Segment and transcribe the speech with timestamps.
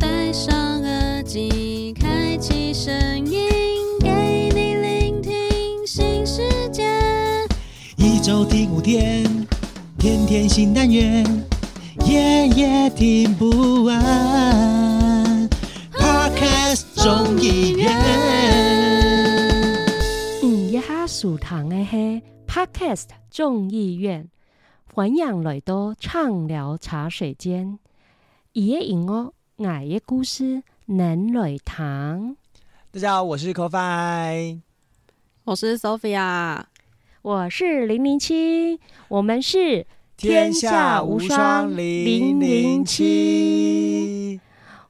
[0.00, 2.90] 戴上耳机，开启声
[3.26, 3.50] 音，
[4.00, 6.88] 给你聆听新世界。
[7.96, 9.46] 一周听五天，
[9.98, 11.22] 天天新单元，
[12.06, 15.48] 夜夜听不完。
[15.92, 17.94] Podcast 众议院，
[20.42, 24.30] 嗯，一下薯糖的嘿 Podcast 众议院，
[24.94, 27.78] 欢迎来到畅聊茶水间。
[28.52, 29.32] 伊的音乐，
[29.64, 32.36] 爱的故事，能来谈。
[32.90, 34.60] 大家好，我是 CoFi。
[35.44, 36.62] 我是 Sophia，
[37.22, 44.40] 我是零零七，我们是天下无双零零七。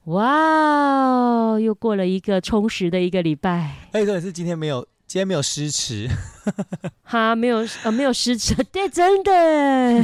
[0.05, 3.77] 哇哦，又过了一个充实的一个礼拜。
[3.93, 6.07] 哎，重点是今天没有，今天没有诗词，
[7.03, 9.33] 哈，没有呃，没有诗词， 对，真的，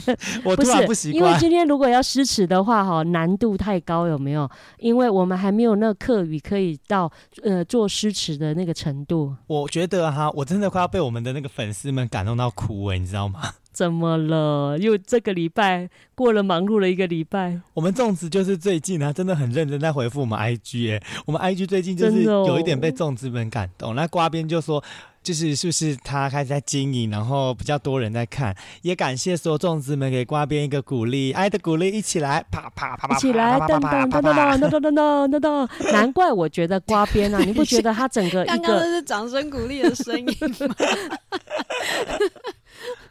[0.43, 1.33] 我突然不习因为。
[1.39, 4.51] 今天如果要诗词的话，哈，难度太高，有没有？
[4.79, 7.09] 因为我们还没有那个课语可以到
[7.45, 9.33] 呃做诗词的那个程度。
[9.47, 13.53] 我觉得哈，我真的快要被我们的那个粉丝们感动到哭哎，你知道吗？
[13.77, 14.79] 怎么了？
[14.79, 23.95] 又这个礼拜过了忙碌了一个礼拜，我们粽子就是最近啊，真的很认真在回复我们 IG 哎，我们 IG 最近就是有一点被粽子们感动。
[23.95, 24.83] 那瓜边就说，
[25.23, 35.93] 就是是不是他开始在经营，然后比较多人在看，也感谢所有粽子们给瓜边一个鼓励，爱的鼓励，一起来，啪啪啪啪，一起来，啪噔噔噔噔噔噔噔噔噔噔。
[35.93, 40.27] 难怪我觉得瓜边啊，你不觉得他整个刚一个刚那是掌声鼓励的声音
[40.67, 40.75] 吗？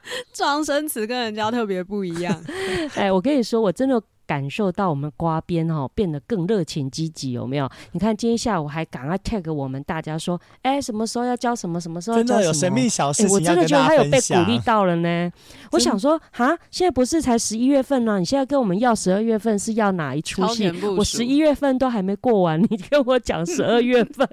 [0.34, 2.44] 装声词跟人家特别不一样。
[2.96, 7.70] 哎，我跟你说，我真的感受到我们刮边哦变得更热情积极，有没有？
[7.92, 12.42] 你看今天下午还赶快 tag 我们大家说，哎，什么时候要教什么，什么时候要真教什么？
[12.42, 14.46] 的有神秘小哎事我真的觉得他有被鼓。
[14.46, 15.32] 励到了呢。
[15.72, 18.20] 我想说，哈，现在不是才十一月份呢？
[18.20, 24.28] 你现在跟我们要十二月份是要哪一出戏我十一月份都还没过完，你跟我讲 十二月份，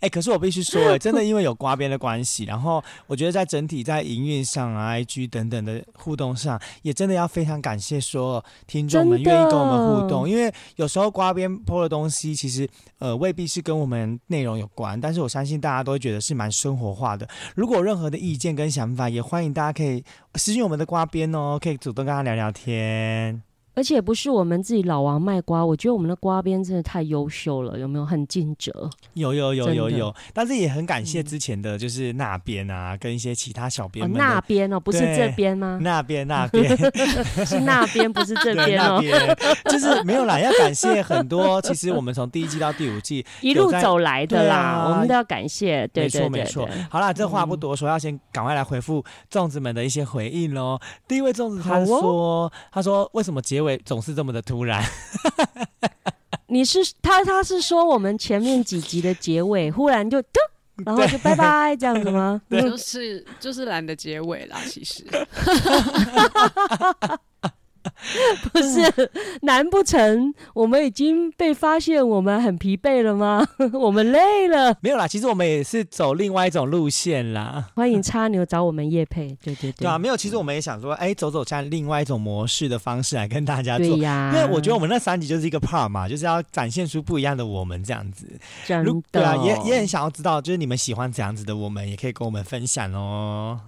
[0.00, 17.28] 哎、可是我必须说、哎，真的因为有刮边的关系，然后我觉得在整体在营运上啊、IG 等等的互动上，也真的要非常感谢所有听众们愿意跟我们互动，因为有时候瓜边 PO 的东西，其实呃未必是跟我们内容有关，但是我相信大家都会觉得是蛮生活化的。
[17.54, 20.04] 如果有任何的意见跟想法，也欢迎大家可以
[20.34, 23.49] 私信我们的瓜边哦，可以主动跟他聊聊天。
[23.74, 28.00] 而且不是我们自己老王卖瓜，我觉得我们的瓜边真的太优秀了，有没有？
[28.10, 28.90] 很尽责。
[29.14, 35.78] 有有有有有，但是也很感谢嗯之前的就是那边啊，跟一些其他小编哦，们、那边哦，不是这边吗？
[35.80, 36.76] 那边 那边。
[37.46, 39.00] 是那边，不是这，边哦。
[39.66, 41.60] 就是没有啦，要感谢很多。
[41.62, 45.86] 其实我们从第一季到第五季，一路走来的啦，啊我们都要感谢。
[45.88, 46.68] 对没对没错。
[46.90, 50.78] 好啦，这话不嗯多说，要先赶快来回复粽子们的一些回应喽。
[51.06, 54.84] 第一位粽子他说，他说为什么结尾总是这么的突然？
[56.48, 60.26] 你是他，他是说我们前面几集的结尾忽然就噔，
[60.84, 62.40] 然后就拜拜这样子吗？
[62.50, 65.04] 就是就是懒得结尾啦，其实
[68.52, 69.10] 不是，
[69.42, 73.46] 难不成我们已经被发现我们很疲惫了吗？
[73.72, 74.76] 我们累了。
[74.80, 77.70] 没有啦，其实我们也是走另外一种路线啦。
[77.74, 83.98] 欢迎插牛找我们叶配，对对对啊，没有，其实我们也想说，哎，走走像另外一种模式的方式来跟大家做对。
[83.98, 88.26] 呀，因为我觉得我们那三集就是一个 part 嘛，就是要展现出不一样的我们这样子。
[88.66, 93.60] 真如对啊，也也很想要知道，就是你们喜欢怎样子的我们，也可以跟我们分享哦。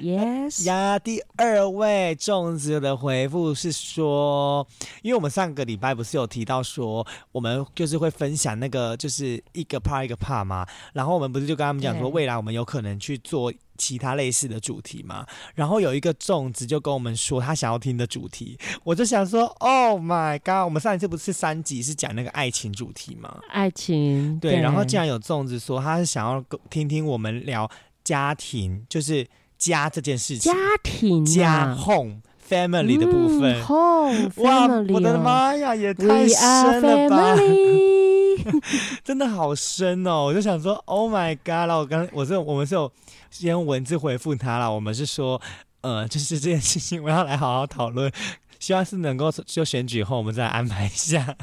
[0.00, 4.66] yes，呀，第二位粽子的回复是说，
[5.02, 13.52] 因为我们上个礼拜不是有提到说，我们就是会分享那个就是一个 part 一个 part 嘛，然后我们不是就跟他们讲说，未来我们有可能去做。
[13.78, 20.64] 其他类似的主题嘛，然后有一个粽子就跟我们说他想要听的主题，我就想说，Oh my god！
[20.64, 23.38] 我们上一次不是三集是讲那个爱情主题吗？
[23.50, 27.70] 爱情对，然后竟然有粽子说他是想要听听我们聊
[28.02, 29.28] 家庭，就是
[29.58, 33.54] 家这件事情家，庭家啊 home family 的部分。
[33.54, 37.36] 嗯 home 哇，family 我的哦妈呀，也太深了吧！
[39.02, 40.24] 真的好深哦！
[40.24, 41.48] 我就想说，Oh my god！
[41.48, 42.92] 然后我刚我是我们是有
[43.30, 45.40] 先用文字回复他了，我们是说，
[45.80, 48.12] 呃， 就是这件事情我要来好好讨论，
[48.60, 51.36] 希望是能够就选举后我们再安排一下。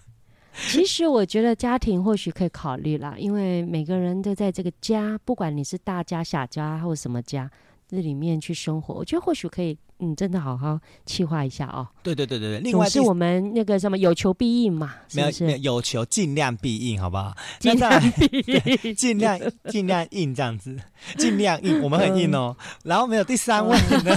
[0.70, 11.88] 其实我觉得家庭或许可以考虑啦，因为每个人都在这个家，不管你是大家、小家或什么家，这里面去生活，我觉得或许可以嗯，真的好好气化一下哦。
[12.02, 15.44] 对对对对对，另外是我们那个什么有求必应嘛，是没有不是？
[15.46, 17.34] 没有有求尽量必应，好不好？
[17.60, 20.76] 尽量必， 尽量尽量应这样子，
[21.18, 22.56] 尽量应，我们很硬哦。
[22.84, 24.16] 然后没有第三位呢，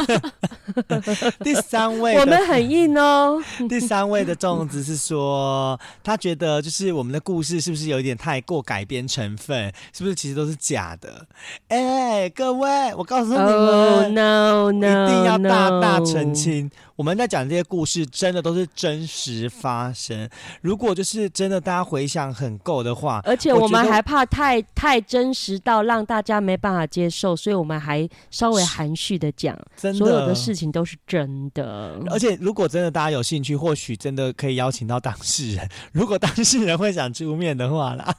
[1.44, 3.40] 第三位我们很硬哦。
[3.69, 11.26] 第三位的粽子是说，他觉得就是我们的故事是不是有一点太过改编成分，是不是其实都是假的？
[11.69, 14.14] 哎，各位，我告诉你哦、们。
[14.14, 16.26] no 一 no，一定要大大澄。
[16.36, 20.28] 清，我们在讲这些故事，真的都是真实发生。
[20.62, 32.00] 如果就是真的大家回想很够的话，而且我们还怕太太真实到让大家没办法接受，所以我们还稍微含蓄的讲，真的所有的事情都是真的。
[32.08, 35.69] 而且，如果真的大家有兴趣，或许真的可以邀请到当事人。
[35.92, 38.16] 如果当事人会想出面的话啦，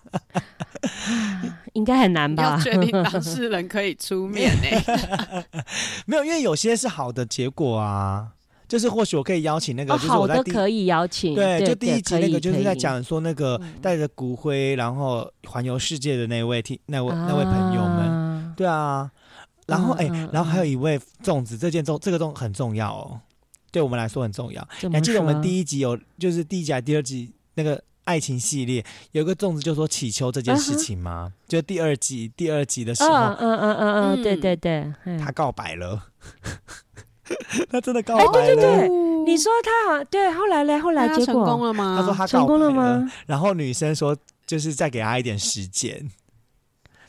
[1.74, 2.44] 应该很难吧？
[2.44, 5.44] 要确定当事人可以出面呢、
[6.06, 8.34] 没有，因为有些是好的结果啊。
[8.68, 13.74] 就是或许我可以邀请那个，哦，就是好我在第的可以邀请，对，就第一集那个就是在讲说那个嗯。
[13.82, 19.10] 带着骨灰然后环游世界的那位听那位那位朋友们，啊对啊。
[19.68, 23.20] 然后哎、然后还有一位粽子，这件粽这个粽很重要哦，
[23.70, 24.66] 对我们来说很重要。
[24.82, 31.34] 你还记得我们第一集有，就是第一集还第二集那个爱情系列，有一个粽子就说祈求这件事情吗？
[31.50, 35.20] 就第二集第二集的时候，嗯嗯嗯嗯嗯，对嗯对对，嗯。
[35.20, 36.02] 他告白了，
[37.70, 38.56] 他真的告哎白了。
[38.56, 38.90] 对对
[39.26, 41.98] 你说他好对，后来嘞，后来结那他成功了吗？
[42.00, 43.12] 他说他成功了吗？
[43.26, 44.16] 然后女生说
[44.46, 46.10] 就是再给他一点时间，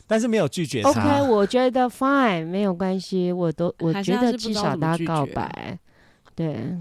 [0.05, 0.89] 但是没有拒绝他。
[0.89, 5.79] OK，我觉得 fine 没有关系，我都我觉得至少他告白，
[6.35, 6.77] 对，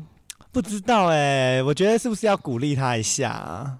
[0.51, 3.79] 不知道哎、我觉得是不是要鼓励他一下啊？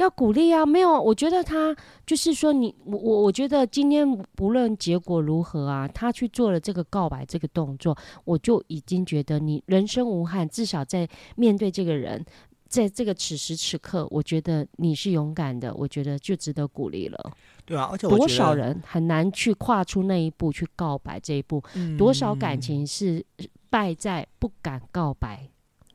[0.00, 0.64] 要鼓励啊！
[0.64, 1.76] 没有，我觉得他
[2.06, 12.24] 就是说你，我我我觉得今天不论结果如何啊，他去做了这个告白这个动作，我就已经觉得你人生无憾，至少在面对这个人。
[12.70, 17.32] 在这个此时此刻，我觉得你是勇敢的，我觉得就值得鼓励了。
[17.64, 23.26] 对啊，而且多少人很难去跨出那一步去告白这一步，嗯多少感情是
[23.68, 25.50] 败在不敢告白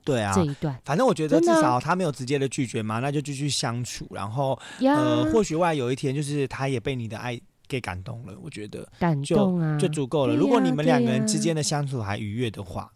[0.06, 0.46] 对啊这。
[0.46, 7.38] 一段反正我觉得至少他没有直接的拒绝嘛，那就继续相处，然后，呃，或许未来有一天就是他也被你的爱
[7.68, 10.34] 给感动了，我觉得感就动啊，就足够了。
[10.34, 12.90] 对如果你们两个人之间的相处还愉悦的话，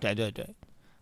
[0.00, 0.48] 对对对，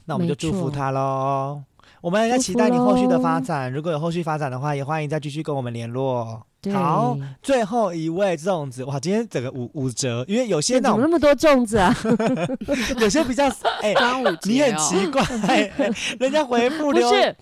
[0.04, 1.62] 那我们就祝福他喽。
[2.00, 6.42] 我们也在期待你后续的发展，如果有后续发展的话，也欢迎再继续跟我们联络。
[6.72, 11.94] 好，最后一位粽子，哇，今天整个五五折，因为有些这那种怎么那么多粽子啊？
[12.98, 13.46] 有些比较
[13.82, 15.22] 哎、端午你很奇怪，
[16.18, 17.36] 人家回复不是，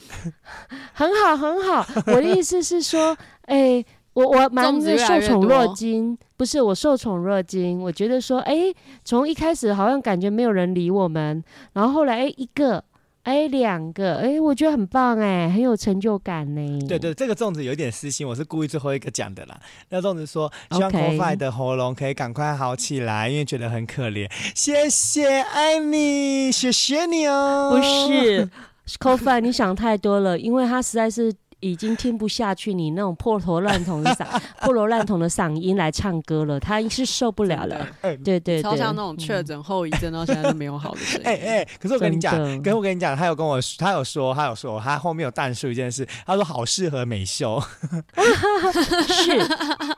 [0.93, 1.87] 很好很好。
[2.09, 3.17] 我的意思是说，
[3.47, 3.83] 哎、
[4.13, 7.81] 我我蛮受宠若多惊，不是我受宠若惊。
[7.81, 8.75] 我觉得说，哎、
[9.07, 11.43] 从一开始好像感觉没有人理我们，
[11.73, 12.85] 然后后来哎、一个，
[13.25, 16.79] 哎、两个，哎、我觉得很棒哎、很有成就感呢。
[16.87, 19.59] 对对，这个粽子有点私心，我是故意最后一个讲的啦。
[19.89, 24.31] 那粽子说，希望 CoFi 的喉咙可以赶快好起来，因为觉得很可怜。
[24.55, 27.71] 谢谢，爱你，谢谢你哦。
[27.75, 28.45] 不是
[28.87, 31.33] c o f i 你想太多了，因为他实在是
[31.65, 34.27] 已经听不下去你那种破头烂铜的嗓
[34.61, 37.89] 破锣烂铜的嗓音来唱歌了，他是受不了了。
[38.03, 41.25] 哎对对对，超像那种确诊后遗症到现在都没有好的声音。
[41.27, 47.59] 哎哎，可是我跟你讲跟我跟你讲，他有跟我，他有说，他有说，他后面有淡述一件事，他说好适合美秀。
[49.09, 49.49] 是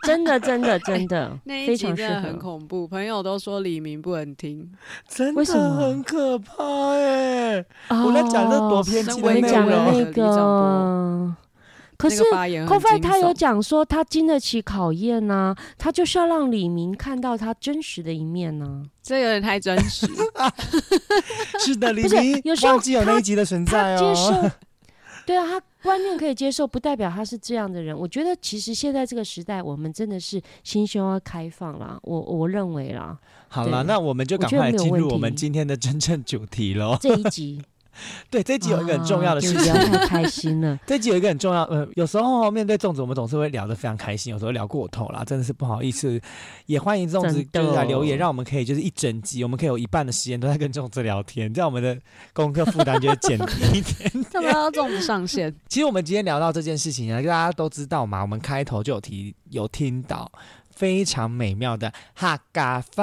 [0.02, 2.38] 真的真的真的那一非常适集真的很合。
[2.38, 4.70] 恐怖，朋友都说李明不能听。
[5.08, 7.64] 真为什么的很可怕哎！
[7.90, 11.34] 我在讲那多偏激的内我们讲的容那个，
[11.96, 20.06] 可是 c o 很 f i 惊他有悚讲说他经得起考验呐、他就是要让李明看到他真实的一面呢、这有点太真实。
[21.64, 24.14] 是的，李明有时候忘记有那一集的存在哦。
[24.14, 24.50] 受，
[25.26, 27.96] 对啊，他观念可以接受，不代表他是这样的人。
[27.96, 31.98] 我觉得其实现在这个时代，我们真的是心胸要开放啦。
[32.02, 33.18] 我我认为啦，
[33.48, 36.96] 好了，那我们就赶快进入我们今天的真正主题喽。
[37.00, 37.62] 这一集
[38.30, 39.94] 对，这集有一个很重要的事情啊对不。
[39.94, 40.78] 要太开心了。
[40.86, 46.20] 这集有一个很重要，呃，有时候面对粽子，我们总是会聊得非常开心，有时候聊过头啦，真的是不好意思。
[46.66, 51.96] 也欢迎粽子就是来留言，让我们可以就是一整集，我们可以有一半的时间都在跟粽子聊天，这样我们的
[52.32, 54.24] 功课负担就会减低一点。
[54.30, 55.54] 干嘛要粽子上线？
[55.68, 60.30] 其实我们今天聊到这件事情啊，大家都知道嘛，我们开头就有提有听到
[60.74, 63.02] 非常美妙的哈嘎发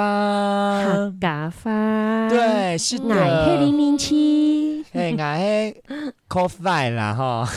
[0.82, 4.63] 哈，嘎发，，对，是的，奶黑零零七，
[4.94, 5.82] 嘿，俺嘿
[6.28, 7.48] coffee 啦哈，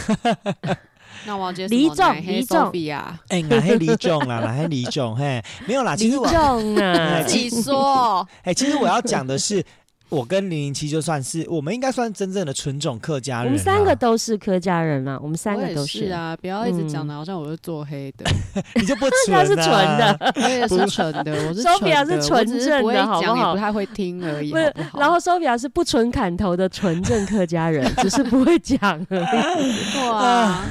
[1.27, 2.71] 那我要接李总李总。
[2.71, 7.21] Sophia，哎，俺黑李总啦，俺黑李总，嘿，没有啦，其实我，总啊。
[7.21, 8.27] 自，己说。
[8.41, 9.63] 哎，其实我要讲的是，
[10.09, 13.47] 我跟零零七就算是我们应该算真正的纯种客家人。
[13.47, 18.25] 我们三个都是客家人啊，我们三个都是啊，不要一直讲的好像我是做黑的，
[18.75, 24.99] 你就不纯、他是纯的，我也是纯的，我是 Sophia 是纯正的好不讲，也好不太会听而已，不是好？
[24.99, 29.99] 然后 Sophia 是不纯砍头的纯正客家人， 只是不会讲而已。
[30.09, 30.63] 哇，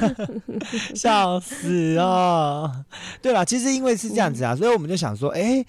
[0.95, 2.71] 笑死哦！
[3.21, 5.63] 对了，其实因为是这样子啊，所以我们就想说，哎、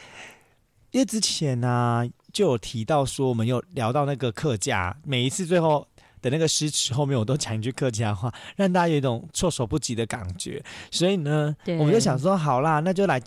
[0.91, 2.09] 因为之前呢、
[2.39, 5.85] 就有提到说，我们有聊到那个客家，每一次最后
[6.23, 10.63] 的那个诗词后面，我都讲一句客家话，让大家有一种措手不及的感觉。
[10.93, 13.21] 所以呢，我们就想说，好啦，那就来，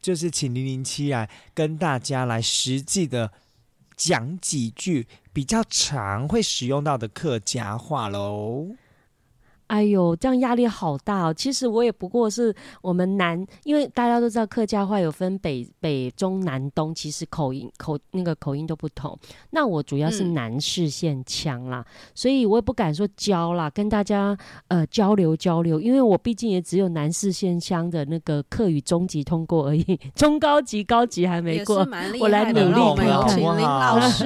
[0.00, 3.30] 就是请零零七来跟大家来实际的
[3.98, 8.68] 讲几句比较常会使用到的客家话喽。
[9.66, 11.34] 哎呦，这样压力好大哦！
[11.34, 19.18] 其实我也不过是我们南，因为大家都知道客家话有分北北中南东，其实口音口那个口音都不同。
[19.50, 24.36] 那我主要是嗯南市县腔啦，所以我也不敢说教啦，跟大家
[24.68, 31.86] 呃交流交流，因为我毕竟也只有南市县腔的那个客语中级通过而已， 中高级高级还没也过
[32.20, 32.54] 我来。
[32.54, 34.24] 努力看看请林老师，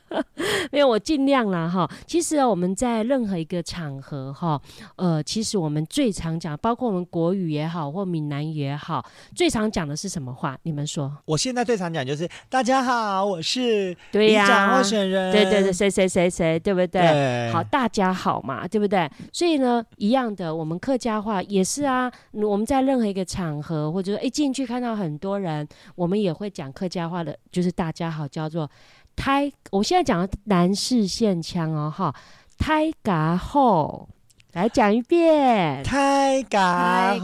[0.72, 1.88] 没有，我尽量啦哈。
[2.06, 4.59] 其实啊，我们在任何一个场合哈，
[4.96, 10.56] 呃，其实我们最常讲，包括我们国语也好，或闽南语也好，最常讲的是什么话？
[10.62, 11.10] 你们说？
[11.24, 17.00] 我现在最常讲就是“大家好，我是对呀、长候选人”，对对对，谁谁谁谁，对不对？
[17.00, 19.10] 对，好，大家好嘛，对不对？
[19.32, 22.10] 所以呢，一样的，我们客家话也是啊。
[22.32, 28.68] 嗯我们在任何一个场合，或者说一进去看到很多人，我们也会讲客家话的，就是大家好，叫做
[29.14, 29.52] 胎。
[29.70, 32.12] 我现在讲的南市县腔哦，哈，
[32.58, 34.08] 胎嘎后，
[34.52, 35.82] 来讲一遍。
[35.84, 37.14] 太嘎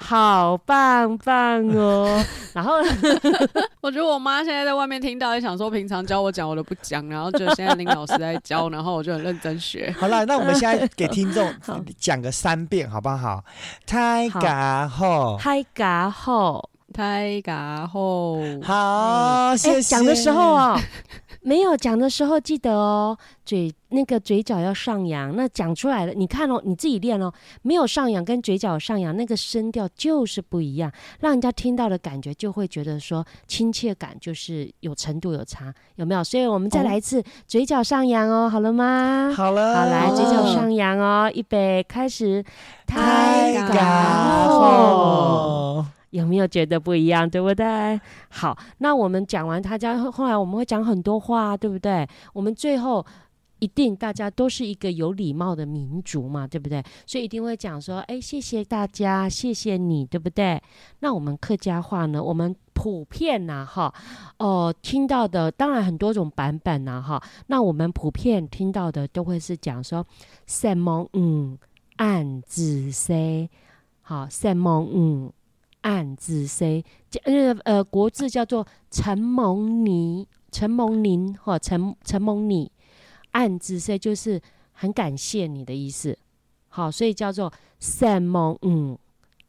[0.00, 2.24] 好棒棒哦！
[2.54, 2.74] 然后
[3.80, 9.94] 我觉得我妈现在在外面听到，也想说平常教我讲我都不讲，然后就现在林老师在教，然后我就很认真学。
[9.98, 13.44] 好了，那我们现在给听众 好讲个三遍，好不好？
[13.86, 19.82] 太嘎吼，太嘎后，太嘎后，好，谢哎，谢。
[19.82, 20.78] 讲的时候哦，
[21.40, 25.34] 没有讲的时候记得哦，嘴那个嘴角要上扬。
[25.34, 27.32] 那讲出来了，你看哦，你自己练哦，
[27.62, 36.22] 没有上扬跟嘴角上扬，那个声调就是不一样，让人家听到的感觉就会觉得说亲切感就是有程度有差，有没有？
[36.22, 39.32] 所以我们再来一次，嘴角上扬哦，好了吗？
[39.34, 42.44] 好了，好，来，嘴角上扬哦，预备，开始。
[42.84, 48.00] 太嘎嘎后吼，有没有觉得不一样，对不对？
[48.28, 52.06] 好，那我们讲完他家后来我们会讲很多话，对不对？
[52.34, 53.04] 我们最后
[53.60, 56.84] 一定大家都是一个有礼貌的民族嘛，对不对？
[57.06, 60.62] 所以一定会讲说，哎，谢谢大家，谢谢你，对不对？
[60.98, 63.92] 那我们客家话呢，我们普遍呐、哈，
[64.38, 67.22] 哦、听到的当然很多种版本呐、哈。
[67.46, 70.04] 那我们普遍听到的都会是讲说，
[70.46, 71.56] 什么嗯，
[71.96, 73.48] 暗自 say，
[74.02, 75.32] 好，什么嗯。
[75.82, 82.72] 暗自 say，这呃呃国字叫做陈蒙尼，陈蒙宁或陈陈蒙你，
[83.32, 84.40] 暗自 say 就是
[84.72, 86.18] 很感谢你的意思。
[86.68, 88.98] 好，所以叫做圣蒙嗯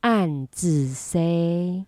[0.01, 1.85] 暗自 say，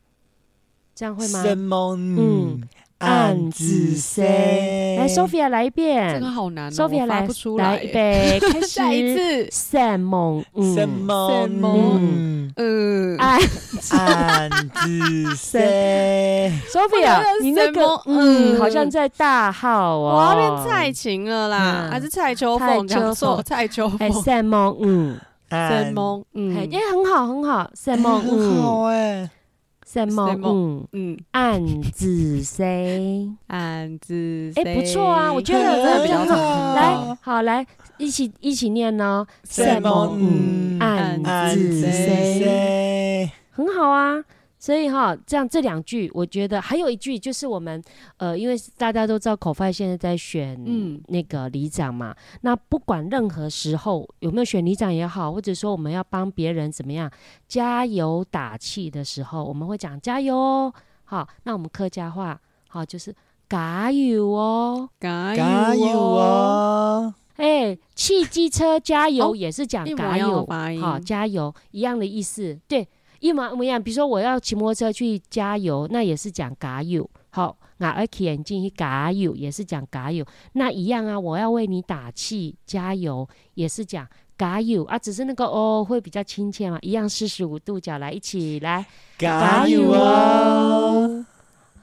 [0.95, 1.43] 这样会吗？
[1.43, 6.13] 什么嗯嗯，暗自 say，来，Sophia 来一遍。
[6.13, 7.77] 这个好难哦，，Sophia 来不出来。
[7.77, 8.39] 一杯。
[8.51, 10.73] 开始，下一次，什么嗯。
[10.73, 13.37] 什么什么嗯，嗯，暗
[13.91, 18.59] 暗自 say，Sophia，你那个嗯，嗯。
[18.59, 21.91] 好像在大号哦，我要变蔡琴了啦，嗯。
[21.91, 22.87] 还是蔡秋蔡凤？
[22.87, 26.21] 讲秋错，凤蔡秋哎，凤，什么嗯，什么？
[26.21, 26.55] 哎，嗯。
[26.71, 29.29] 哎，很好很好，什么很嗯，好哎，
[29.85, 30.35] 什么？
[30.43, 36.75] 嗯，嗯，暗自 say，暗自哎，不错啊，我觉得真的比较好。
[36.75, 37.65] 来，好来，
[37.97, 40.09] 一起一起念哦，什么？
[40.19, 44.23] 嗯，嗯暗暗自自 say，say，很好啊。
[44.65, 47.79] 所以哈，这样这两句，我觉得还有一句就是我们
[48.17, 57.11] 呃，因为大家都知道口饭现在在选嗯那个里长嘛，那不管任何时候有没有选里长也好，或者说我们要帮别人怎么样
[57.47, 60.73] 加油打气的时候，我们会讲加油哦。
[61.03, 63.15] 好，那我们客家话好就是
[63.47, 64.89] 加油哦。
[64.99, 65.85] 加加油！
[65.85, 70.43] 哦，哎，汽机车加油哦也是讲加油，
[70.81, 72.87] 好，加油一样的意思，对，
[73.19, 73.81] 一模一样。
[73.81, 77.09] 比如说我要骑摩托车去加油，那也是讲加油。
[77.29, 80.25] 好，我要骑眼镜去加油，也是讲加油。
[80.53, 84.07] 那一样啊，我要为你打气加油，也是讲
[84.37, 88.85] 加油啊，只是那个哦会比较亲切嘛，一样四十五度角来一起来。
[89.17, 91.25] 加油哦！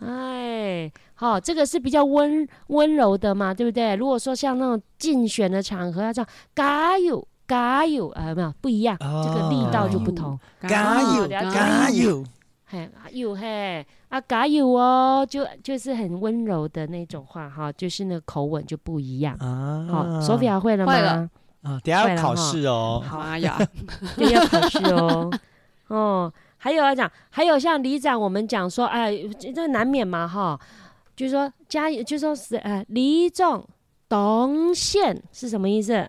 [0.01, 3.95] 哎，嘿，好、这个是比较温温柔的嘛，对不对？
[3.95, 8.97] 如果说像那种竞选的场合，要叫加油加油，啊，没有不一样？
[9.01, 10.39] 哦这个力道就不同。
[10.61, 12.25] 嘎油了解加油！
[12.65, 19.35] 嘿，加油嘿，啊，嘎油哦，就就是很温柔的那种话哈，就是那个口吻就不一样。
[19.35, 20.95] 啊，好，索菲亚会了吗？
[21.63, 23.05] 啊，等一下要考试哦。
[23.07, 23.59] 妈呀，
[24.17, 25.31] 对，要考试哦。
[25.89, 29.15] 哦，还有要讲，还有像李长，我们讲说，哎，
[29.55, 30.59] 这难免嘛哈，
[31.15, 33.63] 就是说加油，就说是呃，李总
[34.09, 36.09] 董宪是什么意思？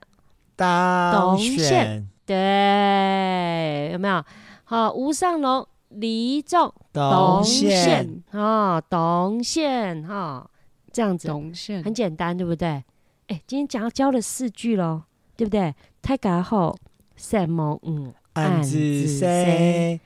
[0.56, 4.24] 当董选对，有没有？
[4.64, 10.50] 好，吴尚龙、李仲、董宪宪，啊，董宪哈，
[10.92, 11.28] 这样子。
[11.28, 12.84] 董宪很简单，对不对？
[13.28, 15.04] 哎，今天讲教了四句喽，
[15.36, 15.74] 对不对？
[16.02, 16.78] 太嘎后，
[17.16, 20.00] 什么嗯，安子 C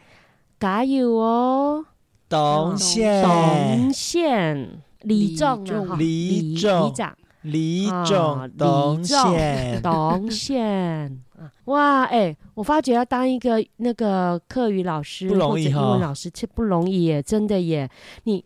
[0.60, 1.86] 加油哦，
[2.28, 5.64] 董宪董宪、李仲
[5.98, 7.16] 李仲李长。
[7.48, 9.36] 李总，李总，
[9.82, 11.24] 董宪，
[11.66, 17.90] 哇，哎，我发觉要当一个那个课语老师或者英文老师，这不容易耶，真的耶。
[18.26, 18.44] 你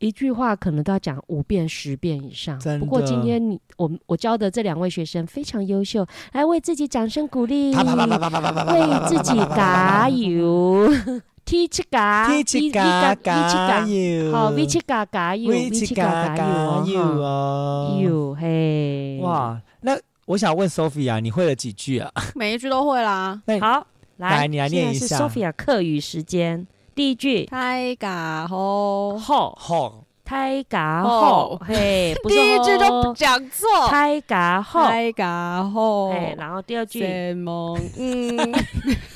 [0.00, 2.58] 一句话可能都要讲五遍、十遍以上。
[2.80, 10.90] 不过今天你，我，我教的这两位学生非常优秀，来为自己掌声鼓励，为自己加油。
[11.52, 11.68] ，V
[13.84, 17.98] 油，好，V 七嘎加油威，V 七嘎加加油油哈，哦！
[18.00, 22.10] 油嘿，哇，那我想问 Sophia，你会了几句啊？
[22.34, 23.42] 每一句都会啦。
[23.60, 25.18] 好，来，来你来念一下。
[25.18, 27.44] Sophia 课语时间，第一句。
[27.44, 29.56] 太嘎吼，吼。
[29.60, 37.00] 吼，胎嘎后后，嘿，不是第一句就吼讲错，胎嘎后，太嘎吼，哎，然后第二句。
[37.00, 37.78] 什么？
[37.98, 38.36] 嗯，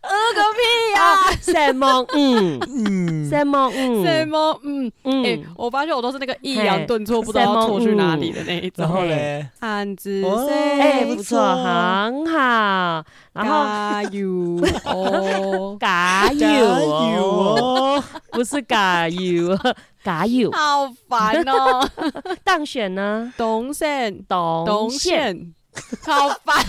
[0.00, 0.58] 呃个屁
[0.94, 1.02] 呀！
[1.02, 4.60] 啊，什么嗯，嗯，什么嗯，什么？
[4.62, 4.86] 嗯，
[5.24, 8.88] 哎嗯，，我发现我都是那个抑扬顿挫，不知道要错去哪里的那一然种。
[8.88, 10.46] 后嘞，汉字哦
[10.80, 14.60] 哎，不错，不错很好，然后加油。
[14.84, 18.02] 哦，加加油！
[18.32, 19.56] 不是加油，
[20.04, 21.88] 加油，好烦哦！
[22.44, 25.54] 当选呢，董宪，董董宪。
[25.74, 26.56] 宪，好烦。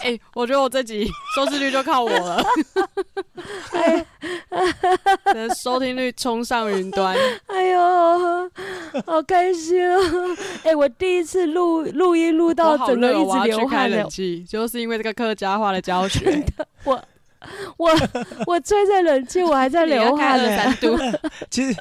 [0.00, 2.44] 哎，我觉得我这集收视率就靠我了，
[5.24, 7.16] 的 收听率冲上云端。
[7.46, 8.50] 哎呦，
[9.06, 9.98] 好开心哦！
[10.64, 13.96] 哎、我第一次录录音录到整个，一直流汗了。
[13.98, 16.44] 冷气，就是因为这个客家话的教学，
[16.84, 17.02] 我
[17.78, 17.90] 我
[18.46, 20.74] 我吹着冷气，我还在流汗呢。
[21.48, 21.76] 其实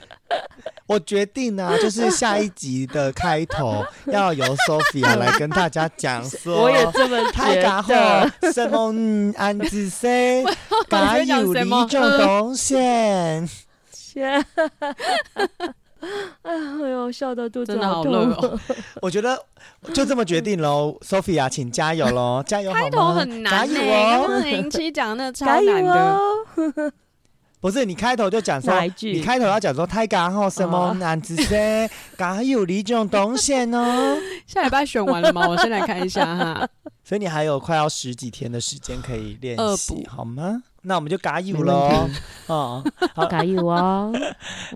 [0.88, 8.30] 我决定啊，就是下一集的开头要由 Sophia 来跟大家讲说， 我也这么觉太嘎得。
[8.42, 8.68] 后，什
[9.38, 10.44] 安子油
[11.54, 13.48] 什么李仲董宪，
[13.92, 14.46] 天
[16.44, 16.54] 哎
[16.90, 18.60] 呦，笑到肚子好痛热哦！
[19.02, 19.38] 我觉得
[19.94, 22.84] 就这么决定喽，Sophia，请加油喽，加油好吗？
[22.84, 24.26] 开头很难加呢、油哦！
[24.28, 26.18] 刚刚零七讲的那超难的。
[27.68, 27.72] 哦！
[27.72, 34.18] 不是你开头就讲说哪一，句你开头要讲说太嘎后什么男子 C， 加油李仲董宪哦。
[34.46, 35.48] 下礼拜选完了吗？
[35.48, 36.68] 我先来看一下哈。
[37.04, 40.64] 所以你还有快要十几天的时间可以练习，好吗？
[40.82, 42.58] 那我们就嘎油没喽问！
[42.58, 42.84] 哦，
[43.30, 44.14] 加油哦！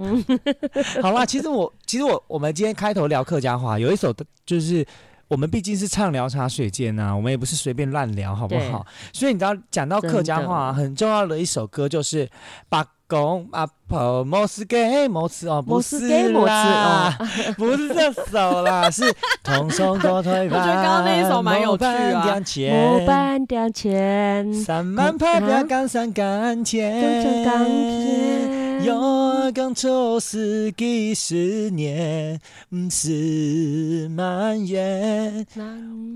[1.01, 4.85] 好啦，其实我其实我我们今天开头聊客家话，有一首的就是。
[5.31, 8.85] 我们毕竟是畅聊茶水间呐、我们也不是随便乱聊，好不好？
[9.13, 12.25] 所以你知道，讲到客家话，很重要的一首歌就是
[12.67, 17.17] 《八公阿婆莫斯给莫斯》哦，不莫斯给莫斯啦，
[17.59, 19.03] 不是这首啦， 是
[19.43, 21.91] 同松多推我觉得刚刚那一首蛮有趣啊
[22.71, 35.45] 模板两千，三万拍表港上港钢前，钢铁，勇敢做事几十年，不是蔓延。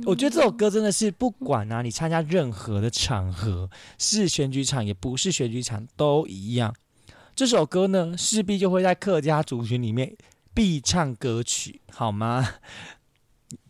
[0.05, 6.73] 我觉得这首歌真的是不管啊，你参加任何的场合，是选举场也不是选举场都一样。
[7.35, 10.15] 这首歌呢，势必就会在客家族群里面
[10.53, 12.47] 必唱歌曲，好吗？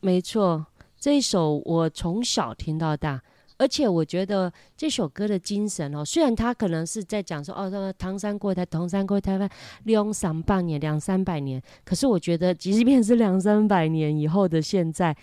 [0.01, 0.67] 没错，
[0.99, 3.19] 这一首我从小听到大，
[3.57, 9.49] 而且我觉得这首歌的精神哦，虽然它可能是在讲说哦，唐山过台，唐山过台湾
[9.85, 15.17] 两三百年，两三百年，可是我觉得，即便是两三百年以后的现在，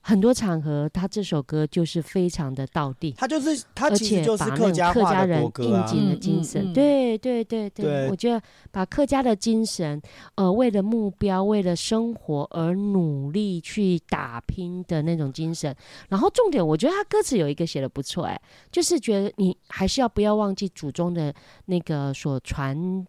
[0.00, 5.86] 很多场合，他这首歌就是非常的道地，他就是他而且其实就是把客家话客家人的国歌啊。
[5.86, 10.00] 应景的嗯精神，嗯嗯对对对对，对我觉得把客家的精神，
[10.36, 15.74] 呃，为了目标、为了生活而努力去打拼的那种精神。
[16.08, 18.40] 然后重点，我觉得他歌词有一个写的不错，哎，
[18.72, 21.34] 就是觉得你还是要不要忘记祖宗的
[21.66, 23.06] 那个所传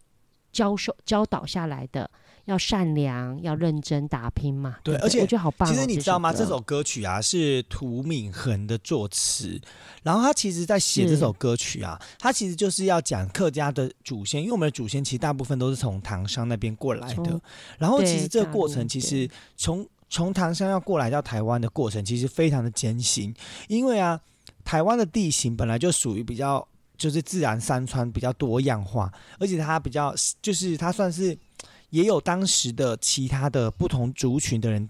[0.52, 2.10] 教授教导下来的，
[2.50, 4.78] 要善良，要认真打拼嘛。
[4.84, 6.34] 不对而且我觉得好棒哦、其实你知道吗？
[6.34, 9.62] 这首歌曲啊是涂敏恒的作词，
[10.02, 17.40] 然后他其实在写这首歌曲啊，他其实就是要讲客家的祖先，因为我们的祖先其实大部分都是从唐山那边过来的。
[17.78, 23.32] 然后其实这个过程其实从从唐山要过来到台湾的过程，其实非常的艰辛，
[23.68, 24.20] 因为啊，
[24.66, 31.38] 台湾的地形本来就属于比较就是自然山川比较多样化，而且它比较就是它算是
[31.90, 34.88] 也有当时的其他的不同族群的人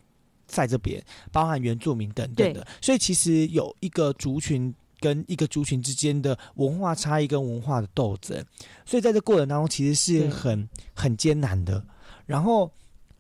[0.48, 4.74] 在这边，包含原住民等等的，所以其实有一个族群。
[5.02, 8.38] 跟一个族群之间的文化差异跟文化的斗争，
[8.86, 11.82] 所以在这过程当中其实是很很艰难的。
[12.26, 12.70] 然后，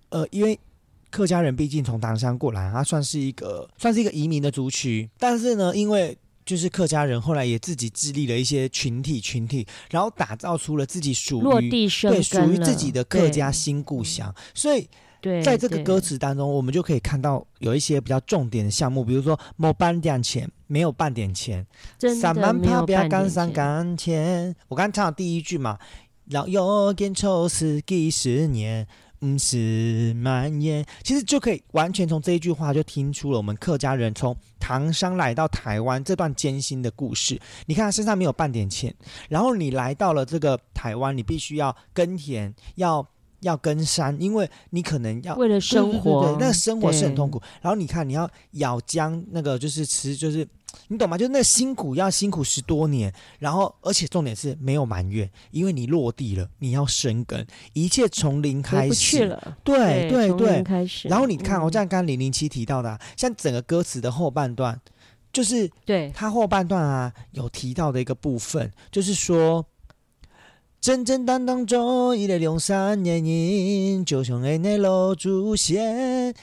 [0.10, 0.60] 呃，因为
[1.10, 6.18] 客家人毕竟从唐山过来，他算是一个算是一个移民的族群，但是呢，因为
[6.50, 14.90] 就是客家人后来也自己自立了一些群体群体，然后打造出了自己属于落地生对属于自己的客家新故乡，所以
[15.22, 21.64] 对，在这个歌词当中，我们就可以看到有一些比较重点的项目，比如说没半点钱，没有半点钱，
[22.00, 24.56] 三万的没有怕不要赶上赶钱。
[24.70, 25.78] 我刚才唱的第一句嘛，
[26.32, 28.88] 老有点愁死几十年。
[29.22, 37.40] 嗯，是蔓延，其实就可以完全从这一句话就听出了我们客家人从唐山来到台湾这段艰辛的故事。
[37.66, 38.96] 你看他身上没有半点钱，
[39.28, 43.06] 然后你来到了这个台湾，你必须要耕田，要
[43.42, 47.42] 要跟山，因为你可能要为了生活，对对对对那个生活是很痛苦。
[47.62, 50.48] 然后你看，你要咬姜，那个就是吃，就是
[50.88, 51.18] 你懂吗？
[51.18, 59.38] 就是那辛苦要辛苦十多年，然后而且重点是没有埋怨，因为你落地了，你要生根，一切从零开始。
[59.64, 60.62] 对对对。
[60.64, 61.08] 开始。
[61.08, 64.80] 然后你看哦，嗯像刚刚零零七提到的、啊，像整个歌词的后半段，
[65.32, 69.66] 就是对他后半段啊有提到的一个部分，就是说。
[70.82, 76.34] 正正当当中，一个两三年人，就像的那老祖先，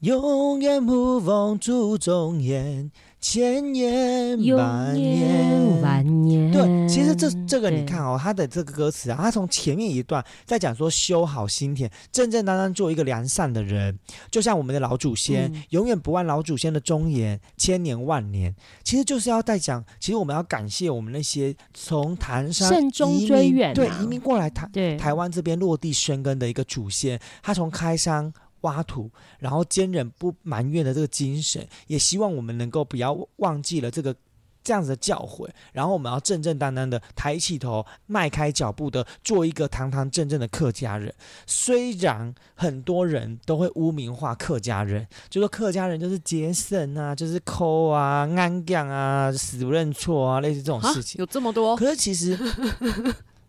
[0.00, 2.90] 永远不忘祖宗言，
[3.20, 5.82] 千年永万年年。
[5.82, 6.50] 万年。
[6.50, 13.98] 对，其实这这个你看哦，他的这个歌词啊，他从前面一段在讲说修好心田，正正当当做一个良善的人，
[14.30, 18.54] 就像我们的老祖先，嗯永远不忘老祖先的忠言，千年万年。
[18.82, 34.14] 其实就是要在讲，其实我们要感谢我们那些从唐山慎终移民追远啊对移民过来台台湾这边落地生根的一个祖先，他从开山挖土，然后坚忍不埋怨的这个精神，也希望我们能够不要忘记了这个。
[34.62, 41.12] 这样子的教诲，然后我们要正正当当的抬起头，迈开脚步的做一个堂堂正正的客家人。
[41.46, 51.18] 虽然很多人都会污名化客家人，就说客家人就是节省啊，就是抠啊、安干啊、死不认错啊，类似这种啊事情。
[51.18, 52.38] 有这么多，可是其实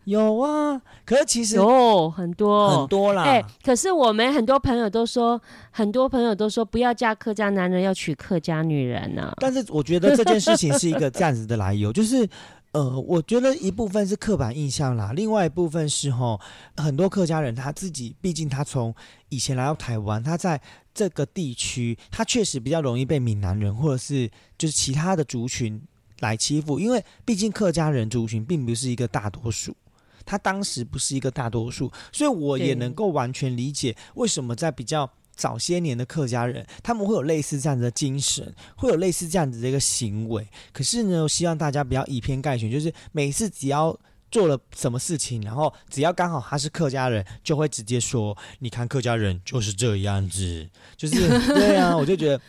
[0.04, 3.22] 有啊，可是其实有很多很多啦。
[3.22, 12.28] 哎、可是我们很多朋友都说，很多朋友都说不要嫁客家男人，要娶客家女人呢、但是我觉得这件事情是一个这样子的来由，就是。
[12.72, 16.40] 呃，我觉得一部分是刻板印象啦，另外一部分是吼，
[16.78, 18.94] 很多客家人他自己，毕竟他从
[19.28, 20.58] 以前来到台湾，他在
[20.94, 25.82] 这个地区，他确实比较容易被闽南人或者是就是其他的族群
[26.20, 29.76] 来欺负，因为毕竟客家人族群并不是一个大多数，
[30.24, 40.46] 他当时不是一个大多数，所以我也能够完全理解为什么在比较早些年的客家人，他们会有类似这样子的精神，会有类似这样子的一个行为。
[40.72, 43.98] 可是呢，我希望大家不要以偏概全，就是每次只要
[44.30, 52.40] 做了什么事情，然后只要刚好他是客家人，就会直接说：“你看客家人就是这样子。”就是对啊，我就觉得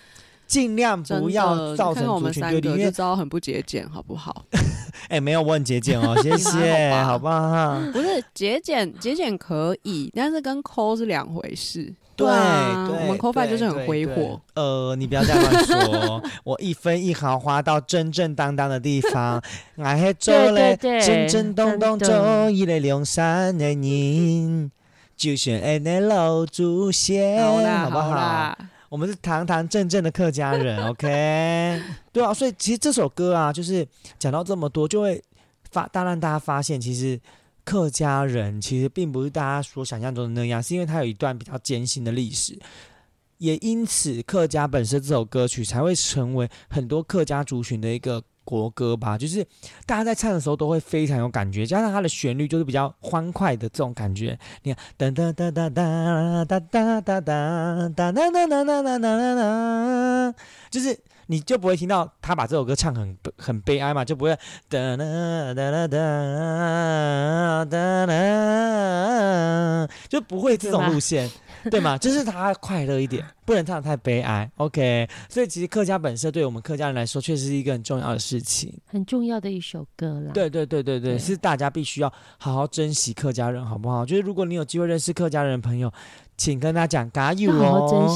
[0.54, 4.46] 尽量不要造成群对立，因为三个就知道很不节俭，好不好？
[5.10, 7.82] 哎、没有我很节俭哦，谢 谢，好吧不好？
[7.92, 11.92] 不是节俭，节俭可以，但是跟抠是两回事。
[12.16, 14.39] 对啊对，我们抠饭就是很挥霍。
[14.54, 19.42] 呃，你不要这样乱说，我一分一毫花到正正当当的地方，
[19.78, 24.70] 俺还做嘞正正当当做一个梁山的人，
[25.18, 28.12] 就像俺那老祖先，好啦，不好？
[28.12, 28.58] 啦，
[28.94, 31.82] 我们是堂堂正正的客家人， OK？
[32.12, 33.88] 对啊，所以其实这首歌啊，就是
[34.20, 35.20] 讲到这么多，就会
[35.72, 37.20] 发，大让大家发现，其实
[37.66, 42.56] 客家人其实并不是大家所想象中的那样，是因为它有一段比较艰辛的历史。
[43.40, 49.46] 也因此客家本身这首歌曲才会成为很多客家族群的一个国歌吧，就是
[49.86, 54.38] 大家在唱的时候都会非常有感觉，加上它的旋律就是比较欢快的这种感觉。
[54.64, 60.36] 你看，哒哒哒哒哒哒哒哒哒哒哒哒哒哒哒哒哒，
[60.74, 64.32] 就是你就不会听到他把这首歌唱很很悲哀嘛，就不会
[64.68, 65.06] 哒哒
[65.54, 71.30] 哒哒哒哒哒，就不会这种路线。
[71.70, 71.96] 对吗？
[72.02, 74.52] 就是他快乐一点，不能唱的太悲哀。
[74.58, 80.32] OK，所以其实客家本色对我们客家人来说，确实是一个很重要的事情，很重要的一首歌啦。
[80.34, 84.04] 对对对对对，是大家必须要好好珍惜客家人，好不好？
[84.06, 85.90] 就是如果你有机会认识客家人的朋友，
[86.44, 88.10] 请跟他讲加油哦，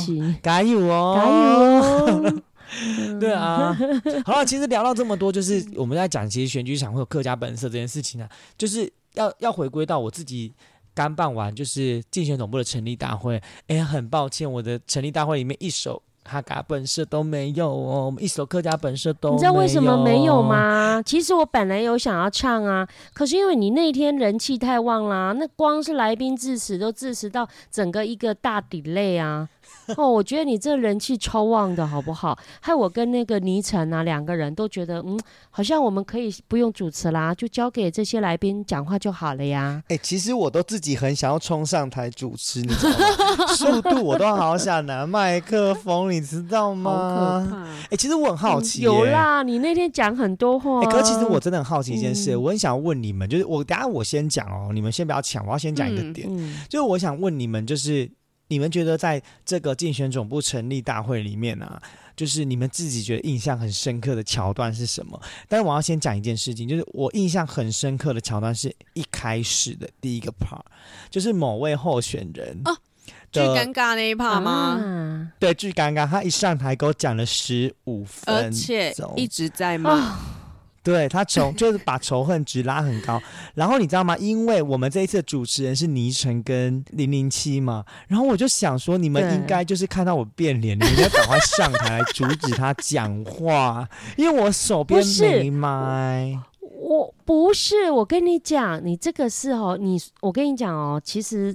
[0.43, 2.43] 加油哦，加油哦。
[3.21, 3.73] 对啊，
[4.27, 10.53] 好了，其实聊到这么多，就是我们在讲，其实选举场会有客家本色这件事情啊，就是要要回归到我自己。
[10.93, 21.01] 刚办完就是竞选总部的成立大会，哎，很抱歉，我的成立大会里面一首客家本色都没有哦，我们一首客家本色都，你知道为什么没有吗？
[21.05, 29.47] 其实我本来有想要唱啊，可是因为你那天人气太旺啦，那光是来宾致辞都致辞到整个一个大底类啊。
[29.95, 32.37] 哦，我觉得你这人气超旺的，好不好？
[32.59, 35.17] 害我跟那个倪晨啊两个人都觉得，嗯，
[35.49, 39.81] 好像我们可以不用主持啦，就交给这些来宾讲话就好了呀。
[39.87, 42.99] 哎，其实我都自己很想要冲上台主持，你知道
[43.37, 43.47] 吗？
[43.55, 47.67] 速度我都好想拿麦克风，你知道吗？
[47.89, 50.81] 哎，其实我很好奇，有啦，你那天讲很多话。
[50.81, 56.27] 哎，可其实我真的很好奇一件事，我很想问你们，就是我等下我先讲哦，你们先不要抢，我要先讲一个点，
[56.67, 58.09] 就是我想问你们，就是。
[58.47, 61.81] 你们觉得在这个竞选总部成立大会里面啊，
[62.15, 65.21] 就是你们自己觉得印象很深刻的桥段是什么？
[65.47, 70.61] 但是我要先讲一件事情，就是我印象很深刻的桥段是一开始的第一个 part，
[71.09, 72.77] 就是某位候选人哦，
[73.31, 75.31] 最尴尬那一 part 吗？
[75.39, 80.36] 对，最尴尬，他一上台给我讲了十五分而且一直在骂。
[80.87, 83.21] 对他仇 就是把仇恨值拉很高，
[83.53, 84.15] 然后你知道吗？
[84.15, 96.39] 因为我们这一次主持人是倪晨跟零零七嘛，然后我就想说，你们应该就是看到我变脸，你们要赶快上台来阻止他讲话，因为我手边没麦。
[96.61, 101.53] 我不是，我跟你讲，你这个是哦，你我跟你讲哦，其实。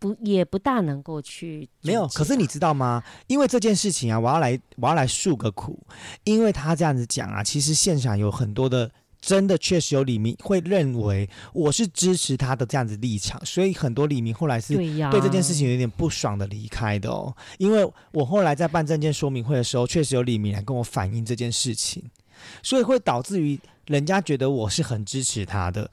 [0.00, 1.68] 不，也不大能够去。
[1.82, 3.00] 没有，可是你知道吗？
[3.28, 5.78] 因为这件事情啊，我要来，我要来诉个苦。
[6.24, 17.34] 因为他这样子讲啊，其实现场有很多的，真的确实有李明会认为我是支持他的这样子立场，所以很多李明后来是对这件事情有点不爽的离开的哦。
[17.58, 22.02] 因为我后来在办证件说明会的时候，确实有李明来跟我反映这件事情，
[22.62, 25.90] 所以会导致于人家觉得我是很支持他的。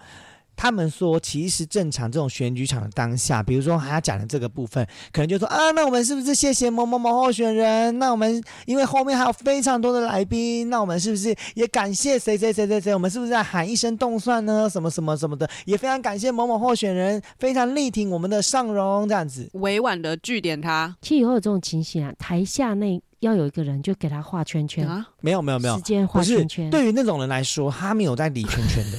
[0.57, 7.97] 他们说，其实正常这种选举场的当下，比如说他讲的这个部分，可能就说啊，那我们是不是谢谢某某某候选人？
[7.99, 12.93] 那我们因为后面还有非常多的来宾，那我们是不是也感谢谁谁谁谁谁？
[12.93, 14.67] 我们是不是在喊一声动算呢？
[14.67, 20.95] 什么什么什么的，也非常感谢某某候选人，非常力挺我们的尚荣这样子，委婉的据点他。
[21.03, 26.67] 其实以后有这种情形啊，台下那要有一个人就给他画圈圈啊，没有没有没有，时间画圈圈。
[26.71, 28.97] 对于那种人来说，他没有在理圈圈的。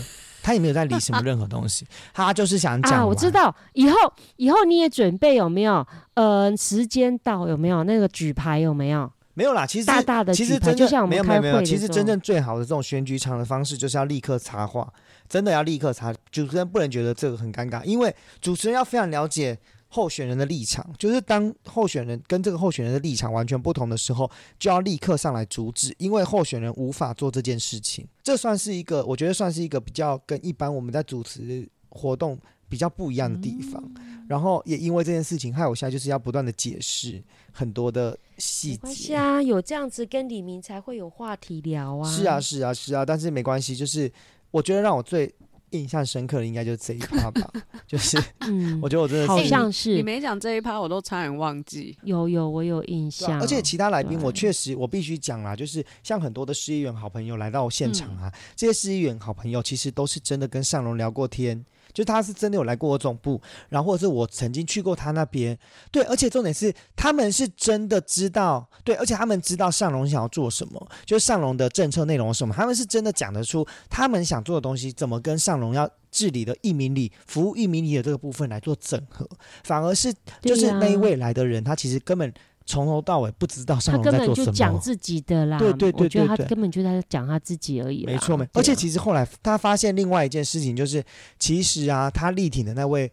[0.48, 3.00] 他也没有在理什么 任何东西，他就是想讲。
[3.00, 3.96] 啊，我知道，以后
[4.36, 5.86] 以后你也准备有没有？
[6.14, 9.12] 呃，时间到有没有那个举牌有没有？
[9.34, 14.90] 没有啦，其实大大的其实真正没有没有没有，其实真正最好的这种选举场的方式就是要立刻插话，
[15.28, 16.10] 真的要立刻插。
[16.32, 19.58] 主持人不能觉得这个很尴尬，因为主持人要非常了解。
[19.90, 28.06] 候选人的立场，就是当候选人跟这个候选人的立场完全不同的时候，就要立刻上来阻止，因为候选人无法做这件事情。
[28.22, 33.82] 这算是一个，我觉得算是一个比较跟一般我们在主持活动比较不一样的地方。
[34.28, 38.92] 然后也因为这件事情，害我现在就是要不断的解释很多的细节。
[38.92, 42.12] 是啊，有这样子跟李明才会有话题聊啊。
[42.12, 44.12] 是啊，是啊，是啊，但是没关系，就是
[44.50, 45.34] 我觉得让我最。
[45.70, 47.50] 印象深刻的应该就是这一趴吧，
[47.86, 51.96] 就是，嗯， 我觉得我真的好像是你没讲这一趴，我都差点忘记。
[52.02, 53.40] 有有，我有印象。
[53.40, 61.64] 而且其他来宾，我确实我必须讲啦，就是像很多的市议员好朋友来到现场啊，这些市议员好朋友其实都是真的跟尚龙聊过天。
[61.92, 65.58] 就他是真的有来过我总部，然后或者是我曾经去过他那边，
[65.90, 79.28] 对，而且重点是他们是真的知道，对，而且他们知道上龙想要做什么，就是上龙的政策内容是什么，他们是真的讲得出他们想做的东西怎么跟上龙要治理的一民里服务一民里的这个部分来做整合，
[79.64, 82.32] 反而是就是那一位来的人，他其实根本。
[82.68, 85.58] 从头到尾不知道上龙在做什么，他根本就讲自己的啦。
[85.58, 88.04] 对对对对他根本就在讲他自己而已。
[88.04, 91.02] 没错没错而且其实后来他发现另外一件事情，就是
[91.38, 93.10] 其实啊，他力挺的那位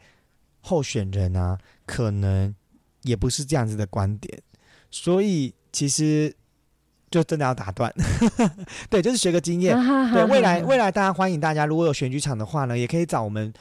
[0.59, 2.53] 候选人啊，可能
[3.03, 4.37] 也不是这样子的观点。
[4.91, 6.35] 所以其实
[7.09, 7.93] 就真的要打断，
[8.91, 9.73] 对，就是学个经验。
[9.73, 13.53] 啊对，未来未来大家欢迎大家，如果有选举场的话呢，也可以找我们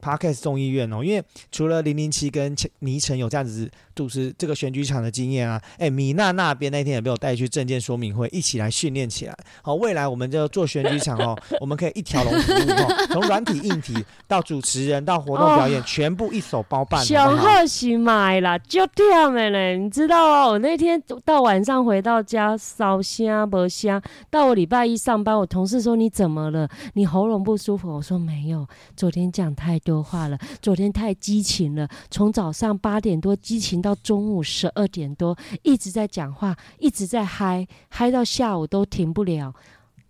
[0.00, 9.36] Parkes 众议院哦，因为除了零零七跟倪晨有这样子主持这个选举场的经验啊，哎，米娜那边那天也被我带去证件说明会，一起来训练起来。
[9.60, 17.36] 好，未来我们就做选举场哦， 我们可以一条龙服务哦， 从软体、硬体到主持人到活动表演，全部一手包办，好小？
[17.36, 26.66] 贺喜买啦，就这样的嘞，你知道哦，我那天到晚上回到家烧香不香，到我礼拜一上班，我同事说你怎么了？
[26.94, 27.96] 你喉咙不舒服？
[27.96, 39.54] 我说没有，昨天讲太多话了，昨天太激情了，从早上八点多激情到中午十二点多，一直在讲话，一直在嗨，嗨到下午都停不了。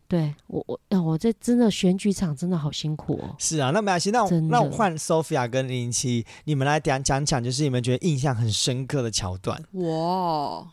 [0.08, 3.36] 对我我呃我这真的选举场真的好辛苦哦。
[3.38, 9.62] 是啊，那没关系，那我那我换 Sophia 跟零零七，你们来讲讲讲，就是你们觉得印象很深刻的桥段。
[9.74, 10.66] 哇，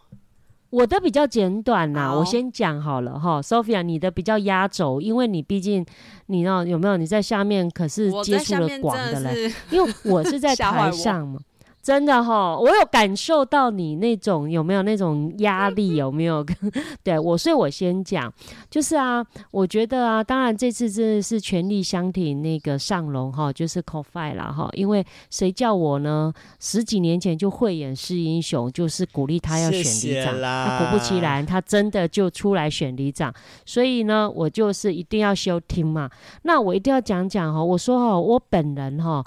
[0.72, 5.86] 我的比较简短啦，好我先讲好了哈，Sophia，你的比较压轴，因为你毕竟
[6.26, 11.40] 你知道有没有你在下面可是接触了广的嘞，真的是因为我是在台上嘛，
[11.88, 16.46] 真的哈，我有感受到你那种有没有那种压力，有没有？
[17.02, 18.30] 对我，所以我先讲，
[18.70, 26.34] 就是啊，我觉得啊，当然这次真的是全力相挺那个上龙哈，就是 CoFi 啦哈，因为谁叫我呢？
[26.60, 33.34] 十几年前就慧眼识英雄，就是鼓励他要选里长，啦那果不其然，他真的就出来选里长，
[33.66, 36.10] 所以呢，我就是一定要休听嘛。
[36.42, 39.24] 那我一定要讲讲哈，我说哈，我本人哈。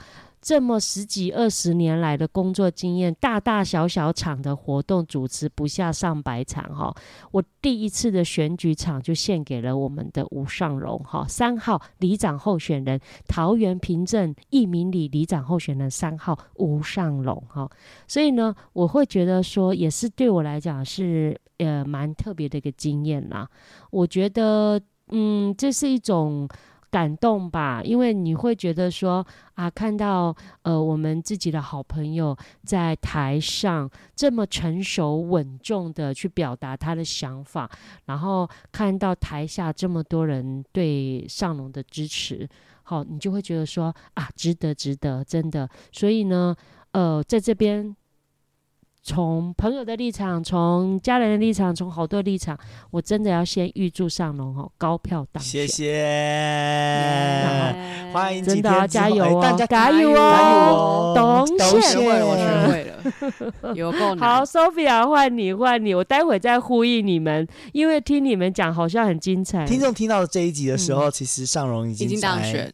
[0.50, 6.92] 这么十几二十年来的工作经验，大大小小场的活动主持不下上百场哈。
[7.30, 17.70] 我第一次的选举场就献给了我们的吴尚荣哈，三号里长候选人，桃园平镇义民里里长候选人三号吴尚荣哈。
[18.08, 23.48] 所以呢，我会觉得说，也是对我来讲是呃蛮特别的一个经验啦。
[23.92, 26.48] 我觉得，嗯，这是一种
[26.90, 29.24] 感动吧，因为你会觉得说
[29.54, 37.70] 啊，看到呃我们自己的好朋友在台上这么成熟稳重的去表达他的想法，
[38.06, 42.48] 然后看到台下这么多人对上龙的支持，
[42.82, 45.68] 好，你就会觉得说啊，值得，值得，真的。
[45.92, 46.54] 所以呢，
[46.92, 47.96] 呃，在这边。
[49.02, 52.58] 从朋友的立场，从家人的立场，从好多立场，
[52.90, 55.66] 我真的要先预祝上龙哦高票当选。
[55.66, 57.74] 谢谢，耶
[58.12, 63.02] 欢迎真的加油哦哎大家加油哦加油哦，懂懂谢学会了，我学会了，
[63.74, 64.44] 有够 好。
[64.44, 69.64] ，Sophia 换你换你，我待会再呼应你们，因为听你们讲好像很精彩。
[69.64, 72.70] 听众听到这一集的时候，嗯其实尚荣已经已经当在选，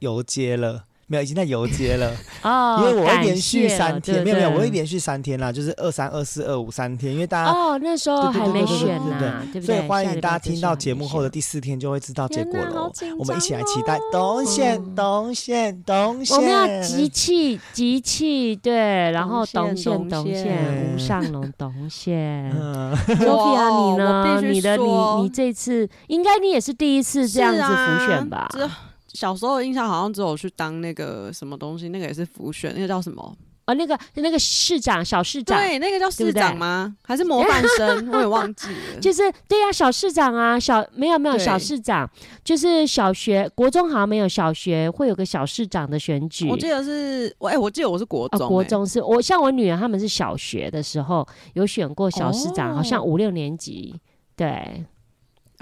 [0.00, 0.84] 游街了。
[1.12, 2.10] 没有，已经在游街了，
[2.42, 9.66] 哦，因为我会感连续三天，没有没有，我会对连续三天啦，就是二三、二四、二五三天，因为大家哦，那时候还没选呢，对不对？
[9.66, 13.14] 所以欢迎大家听到节目后的第四天就会知道结果喽紧。
[13.18, 16.36] 我们一起来期待哦董选、嗯董选、董选。
[16.36, 22.50] 我们要集气集气，对，然后董董宪董宪董宪宪吴尚龙董宪。
[22.58, 24.40] 嗯， Sophia，你呢？
[24.42, 28.48] 你的你你这次应该你也是第一次这样子浮选吧？
[28.52, 28.68] 这
[29.14, 33.36] 小时候的印象好像只有去当那个什么东西，那个也是浮选，那个叫什么？
[33.64, 36.96] 哦，那个那个市长小市长，对，那个叫市长吗？
[37.04, 38.08] 还是模范生？
[38.10, 38.98] 我也忘记了。
[39.00, 42.10] 就是对呀、小市长啊，小没有没有小市长，
[42.42, 46.48] 就是小学、国中好像没有小学会有个小市长的选举。
[46.50, 53.94] 我记得是我哎、我记得我是国哦，中、哎国中是我像我女儿他们是小学的时候有选过小市长，好像哦五六年级。
[54.34, 54.84] 对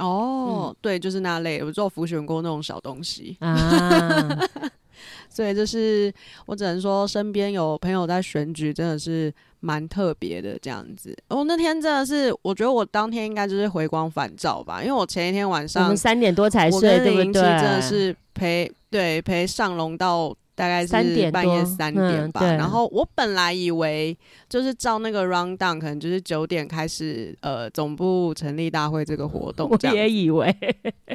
[0.01, 4.39] 哦，对，就是那类，我做浮选过那种小东西，啊，
[5.29, 6.13] 所以就是
[6.47, 11.17] 我只能说，身边有朋友在选举，真的是蛮特别的这样子。
[11.29, 17.33] 哦，那天真的是，我觉得我当天应该就是回光返照吧，因为我前一天晚上我上们三点多才我睡，对不对？
[17.33, 22.41] 真的是陪对陪上龙到大概3是半夜三点吧。
[22.43, 24.17] 嗯然后我本来以为
[24.49, 29.79] 就是照那个 round down，可能就是九点开始呃总部成立大会这个活动我。
[29.95, 30.55] 也以为，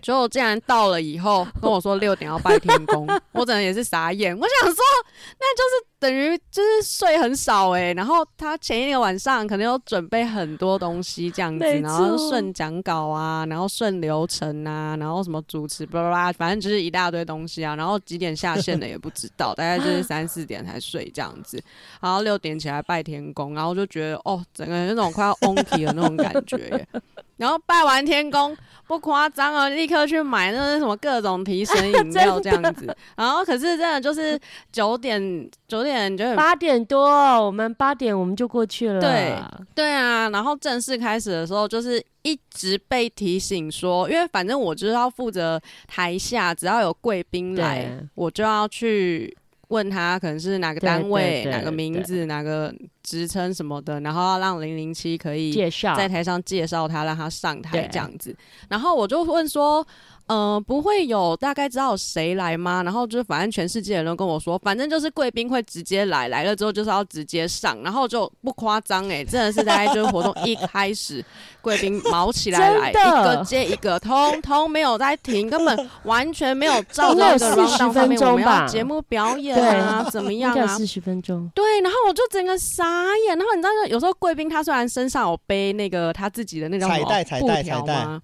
[0.01, 4.35] 结果竟然到了以后跟我说六点要拜天公， 我真的也是傻眼。
[4.35, 4.83] 我想说，
[5.39, 17.75] 那就是等于就是睡很少哎、然后他前一个晚上可能有准备很多东西这样子，然后顺讲稿啊，然后顺流程啊，然后什么主持巴拉巴拉，反正就是一大堆东西啊。
[17.75, 21.59] 然后几点下线的也不知道， 大概就是三四点才睡这样子。
[21.99, 26.87] 然后六点起来拜天公，然后就觉得哦，整个人那种快要 on 体的那种感觉耶。
[27.37, 28.55] 然后拜完天公，
[28.87, 32.95] 不夸张哦，立刻去买那是什么各种提神饮料 这样子。
[33.15, 34.39] 然后可是真的就是
[34.71, 37.09] 九点九点就很八点多，
[37.45, 38.99] 我们八点我们就过去了。
[39.01, 39.35] 对
[39.73, 49.35] 对啊，然后正式开始的时候，就是一直被提醒说，因为反正我就是要负责台下，只要有贵宾来，我就要去
[49.69, 55.95] 问他可能是哪个单对位、对对哪个名字、哪个职称什么的，然后要让零零七可以介绍。
[55.95, 58.35] 在台上介绍他，让他上台这样子。
[58.69, 59.85] 然后我就问说，
[60.27, 62.81] 呃，不会有大概知道谁来吗？
[62.83, 71.23] 然后就是反正全世界人都跟我说，反正就是贵宾会直接来，来了之后就是要直接上，然后就不夸张哎，真的是大概就是活动一开始，
[71.61, 80.67] 贵宾毛起来来，一个接一个，通通没有在停，根本完全没有照应该有着那个 round 上面分钟我们要吧节目表演啊，怎么样啊？
[80.75, 81.49] 四十分钟。
[81.53, 82.83] 对，然后我就整个傻
[83.27, 83.37] 眼。
[83.37, 88.21] 然后你知道，有时候贵宾他虽然身上有背那个他自己的那种彩带彩带条彩带吗？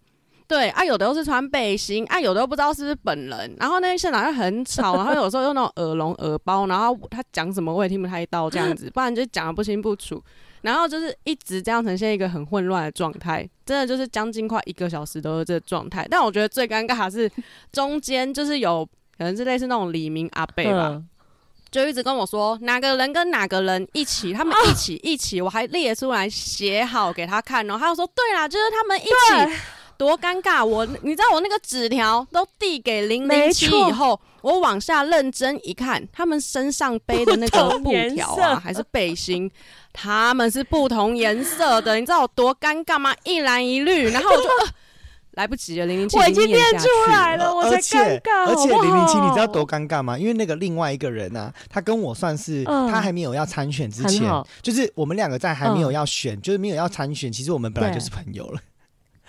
[0.52, 3.56] 对啊，有的又是穿背心，啊，有的又不知道是不是本人。
[3.58, 10.22] 然后那些现场又很吵，然后有时候用那种耳聋耳包，然后他讲什么我也听不太到这样子，不然就讲的不清不楚。
[10.60, 16.06] 然后就是一直这样呈现一个很混乱的状态，真的就是将近快一个小时都是这个状态。
[16.12, 17.32] 但我觉得最尴尬的是
[17.72, 18.86] 中间就是有
[19.18, 21.08] 可能是类似那种李明阿贝吧，嗯
[21.72, 29.62] 就一直跟我说哪个人跟哪个人一起，他们一起一起，我还列出来写好给他看，然后他就说对啦，就是他们一起，
[30.02, 30.66] 多尴尬！
[30.66, 39.52] 我你知道我那个纸条都递给零零七以后，我往下认真一看，他们身上背的那个布条啊，还是背心，
[39.94, 43.14] 他们是不同颜色的，你知道我多尴尬吗？
[43.24, 44.44] 一蓝一绿，然后我就。
[44.66, 44.74] 呃
[45.36, 50.20] 来不及了，零零七我已经念出来了，我才而且尴尬，而且零零七，你知道多尴尬吗？
[50.20, 54.30] 因为那个另外一个人啊，他跟我算是、嗯他还没有要参选之前，
[54.62, 58.60] 就是我们两个在还没有嗯要选，就是没有要参选，其实我们本来就是朋友了。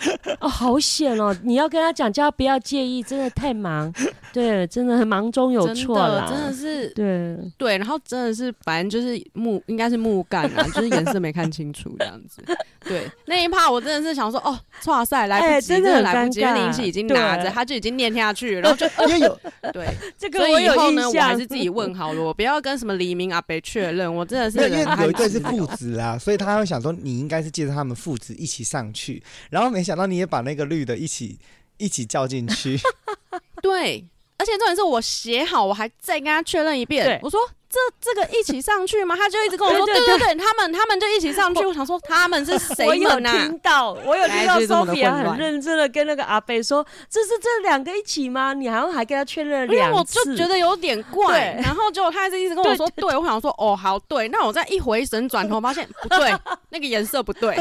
[0.41, 1.37] 哦，好险哦！
[1.45, 3.93] 你要跟他讲，叫他不要介意，真的太忙，
[4.33, 12.43] 对，真的很忙中有错啦，真的是对，对，然后真的是，反正就是木，应该是木干啊， 就是颜色没看清楚这样子。
[12.81, 19.39] 对，那一趴我真的是想说，哦，哇塞，来不及，哎真的来不及，因为林一起已经拿着，他就已经念下去，然后就因为有
[19.73, 19.87] 对，
[20.19, 21.43] 这个所以以我有印后呢，我还是。
[21.53, 31.39] 自己问好了，我不要跟什么黎明阿北确认，我真的是因为有一对是父子啊，所以他会想说你应该是借着他们父子一起上去，然后没想到你也把那个绿的一起
[31.79, 32.79] 一起叫进去，
[33.63, 34.05] 对，
[34.39, 37.41] 而且重点是我写好，我还再跟他确认一遍，我说。
[37.73, 39.17] 这这个一起上去吗？
[39.17, 41.65] 他就一直跟我说，对对对对对，他们他们就一起上去。
[41.65, 43.33] 我想说他们是谁我有们啊？
[43.33, 56.31] 听到，我有听到 Sophia 很认真的跟那个阿贝说：“这是这两个一起吗？”你好像还跟他确认了因为我，就觉得有点怪，然后结果他还是一直跟我说对，我想说哦好对，那我再一回神转头发现不对，
[56.69, 57.57] 那个颜色不对，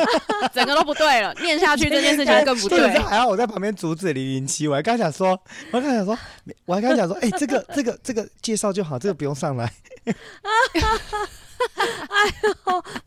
[0.53, 2.89] 整个都不对了，念下去这件事情更不对。
[2.99, 5.39] 还好我在旁边阻止零零七，我还刚想说，
[5.72, 6.18] 我还刚想说，
[6.66, 9.72] 我还刚想说，哎、这个这个这个介绍就好，这个不用上来。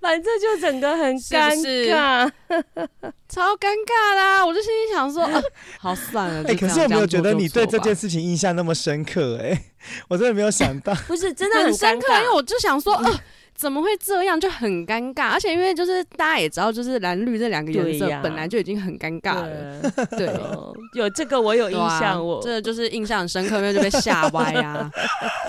[0.00, 2.30] 反正就整个很尴是尬。
[3.28, 4.46] 超尴尬啦！
[4.46, 5.42] 我就心里想说，啊、
[5.80, 6.48] 好算了。
[6.48, 9.60] 哎、可是我没有觉得你对这件事事情印象那么深刻、哎，
[10.08, 10.94] 我真的没有想到。
[11.08, 12.30] 不是真的很深刻，因为。
[12.34, 13.20] 我就想说，呃，
[13.54, 15.28] 怎么会这样，就很尴尬。
[15.30, 19.80] 而且因为就是大家也知道，就是蓝绿这两个颜色本来就已经很尴尬了，
[20.16, 20.28] 对，
[20.94, 24.90] 有这个我有印象，我这就是印象很深刻，因为就被吓歪啊。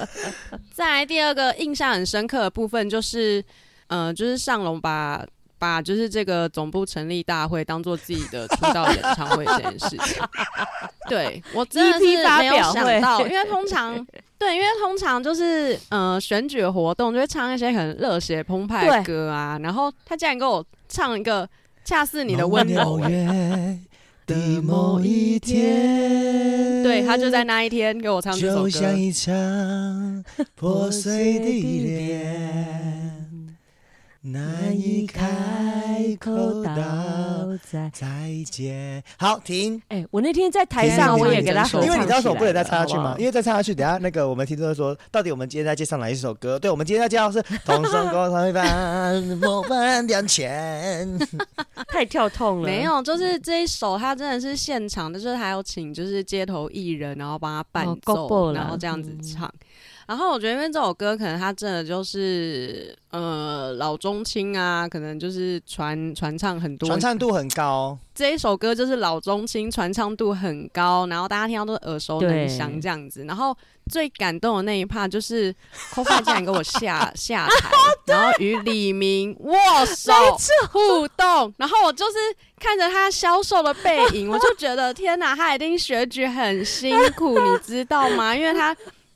[0.74, 3.43] 再来第二个印象很深刻的部分就是，
[3.88, 5.26] 呃，就是上龙把
[5.58, 10.22] 把就是这个总部成立大会当做自己的出道演唱会这件事情。
[11.10, 12.06] 对我真的是
[12.39, 14.06] 没有想到，因为通常
[14.38, 21.48] 对，因为通常就是呃选举活动就会唱一些很热血澎湃的歌啊，然后他竟然给我唱一个
[21.84, 23.80] 恰似你的温柔、月
[24.28, 28.70] 的某一天，对他就在那一天给我唱这首歌。
[28.70, 30.24] 就像一场
[30.56, 33.14] 破碎的恋，
[34.26, 36.73] 难以开口道
[37.63, 37.91] 在。
[37.93, 38.09] 再
[38.49, 39.03] 见。
[39.19, 39.80] 好，停。
[39.89, 43.03] 哎、我那天在台上，我也给他合因为你知道为什么不能再起插下去吗？
[43.03, 46.57] 好好因为再插下去，等下那个我们听众会说，到底我们今天在介绍哪一首歌？
[46.57, 51.07] 对，我们今天在介绍是《同生共同一半，莫半两钱》。
[51.89, 52.67] 太跳痛了。
[52.67, 59.53] 没有，就是这一首，他真的是现场的，就是还有请就是街头艺人，然后帮他伴哦奏然后这样子嗯唱。
[60.08, 67.97] 然后我觉得，因为这首歌可能它真的就是呃老中青啊，可能就是传传唱很多，传唱度很高。
[68.14, 73.26] 这一首歌就是老中青，传唱度很高，然后大家听到都是耳熟能详这样子。
[73.26, 73.58] 然后
[73.91, 77.70] 最感动的那一 part 就是 c o f i 竟然给我下下台，
[78.08, 80.14] 然后与李明握手
[80.72, 82.14] 互动，然后我就是
[82.60, 88.36] 看着他消瘦的背影，我就觉得天哪，他一定选举很辛苦，你知道吗？
[88.36, 88.76] 因为他。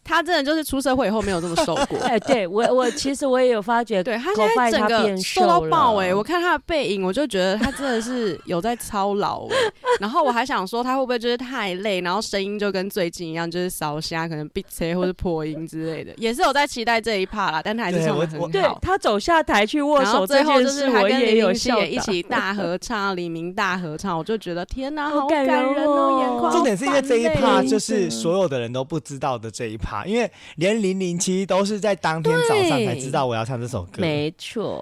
[0.10, 1.99] 他真的就是出社会以后没有这么瘦过。
[2.01, 6.12] 哎，对我我 其实我也有发觉，对他现在整个瘦到爆哎！
[6.12, 9.55] 我看他的背影，我就觉得他真的是有在操劳哎。
[10.01, 16.12] 然后我还想说他会不会就是太累，然后声音就跟最近一样，就是烧瞎，可能闭车或者破音之类的。
[16.18, 18.80] 也是有在期待这一趴啦，但他还是唱的很好。
[18.82, 26.51] 他走下台去握手，最后就是还跟林明熙也一起大合唱，李明大合唱，我就觉得天哪，好感人哦，眼眶。
[26.51, 29.99] 重点是因为这一趴就是所有的人都不知道的这一趴。
[30.06, 34.82] 因为连零零七都是在当天早上才知道我要唱这首歌，没错，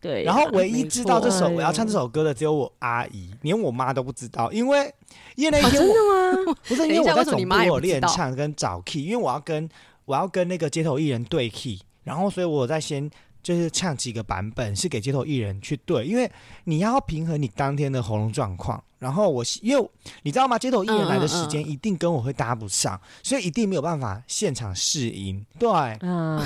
[0.00, 0.24] 对。
[0.24, 4.92] 然后唯一知道这首我要唱这首歌的只有我阿姨，连我妈都不知道，因为
[5.36, 6.54] 因为那天真的吗？
[6.68, 9.68] 不是因为我在总部我练唱跟找 key，因为我要跟
[10.04, 13.10] 我要跟那个街头艺人对 key，然后所以我在先。
[13.40, 16.30] 就是唱几个版本是给街头艺人去对，因为
[16.64, 18.82] 你要平衡你当天的喉咙状况。
[18.98, 19.90] 然后我因为
[20.22, 20.58] 你知道吗？
[20.58, 25.44] 街头艺人来的时间一定跟我会搭不上，所以一定没有办法现场试音。
[25.58, 25.68] 对，
[26.00, 26.42] 嗯啊，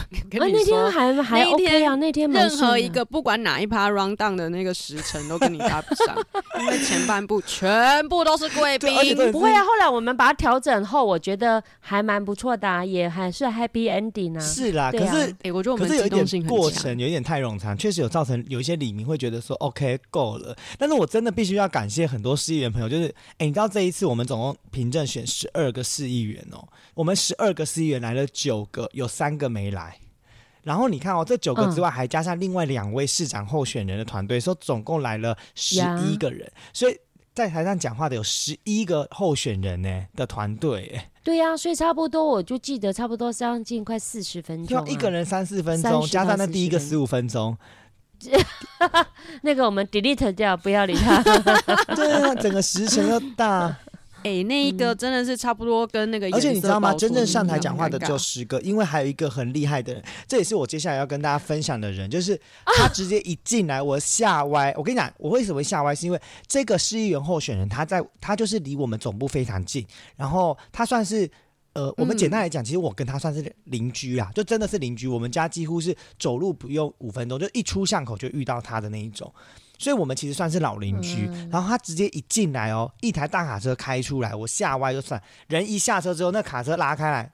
[0.32, 6.16] 那天还还 OK 啊，那天任何一个不管哪一趴 round down 的那个时辰都跟你搭不上，
[6.60, 8.90] 因为前半部全部都是贵宾。
[9.30, 14.40] 不会啊，后来我们把它调整后，我觉得还蛮不错的，也还是 happy ending 啊。
[14.40, 21.89] 是啦，可是哎，我觉得我们有点过程有点太冗长，确实有造成有一些李明会觉得说 OK 够了，但是我真的必须要感。
[21.90, 29.96] 谢很多市议员朋友，就是哎，你知道这一次我们总共凭证选十二个市议员哦，我们十二个市议员来了九个，有三个没来。
[30.62, 36.50] 然后你看哦，这九个之外还加上另外两位市长候选人的团队，说总共来了十一个人。
[36.72, 36.96] 所以
[37.34, 41.00] 在台上讲话的有十一个候选人呢的团队。
[41.24, 47.56] 对呀，所以差不多我就记得差不多将近快四十分钟，一个人三四分钟，加上那第一个十五分钟。
[49.42, 51.22] 那个我们 delete 掉，不要理他。
[51.94, 53.76] 对啊，整个时辰又大。
[54.22, 56.92] 哎，那一个真的是差不多跟那个，而且你知道吗？
[56.92, 64.74] 真正上台讲话的就十个，因为还有一个很厉害的人，这也是我接下来要跟大家分享的人，就是他直接一进来我吓歪。
[64.76, 71.30] 我跟你讲，我为什么会吓歪，是因为这个市议员候选人他在他就是离我们总部非常近，然后他算是。
[71.72, 75.06] 呃，我们简单来讲，其实我跟他算是邻居啊，就真的是邻居。
[75.06, 79.32] 我们家几乎是走路不用五分钟，就一出巷口就遇到他的那一种，
[79.78, 81.30] 所以我们其实算是老邻居。
[81.50, 87.32] 然后他直接一进来哦，一台大卡车开出来，我吓歪就算，人一下车之后，那卡车拉开来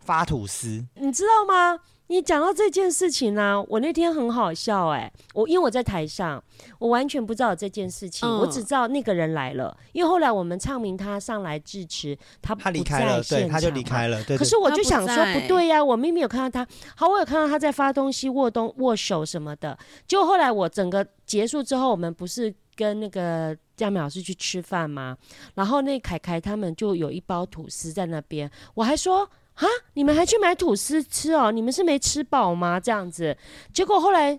[0.00, 1.80] 发吐司，你知道吗？
[2.08, 6.42] 你讲到这件事情呢，我那天很好笑哎，我因为我在台上，
[6.78, 14.38] 我完全不知道这件事情，我只知道那个人来了，因为后来我们唱明他上来致辞，他他离开了，对，他就离开了，对。
[14.38, 19.76] 可是我就想说不对呀，我明明有看到他，好，我有看到他在发东西、握东、握手什么的。
[20.06, 25.16] 就后来我整个结束之后，我们不是跟那个佳美老师去吃饭吗？
[25.54, 29.28] 然后那凯凯他们就有一包吐司在那边，我还说。
[29.56, 29.64] 啊！
[29.94, 31.50] 你们还去买吐司吃哦？
[31.50, 32.78] 你们是没吃饱吗？
[32.78, 33.36] 这样子，
[33.72, 34.38] 结果后来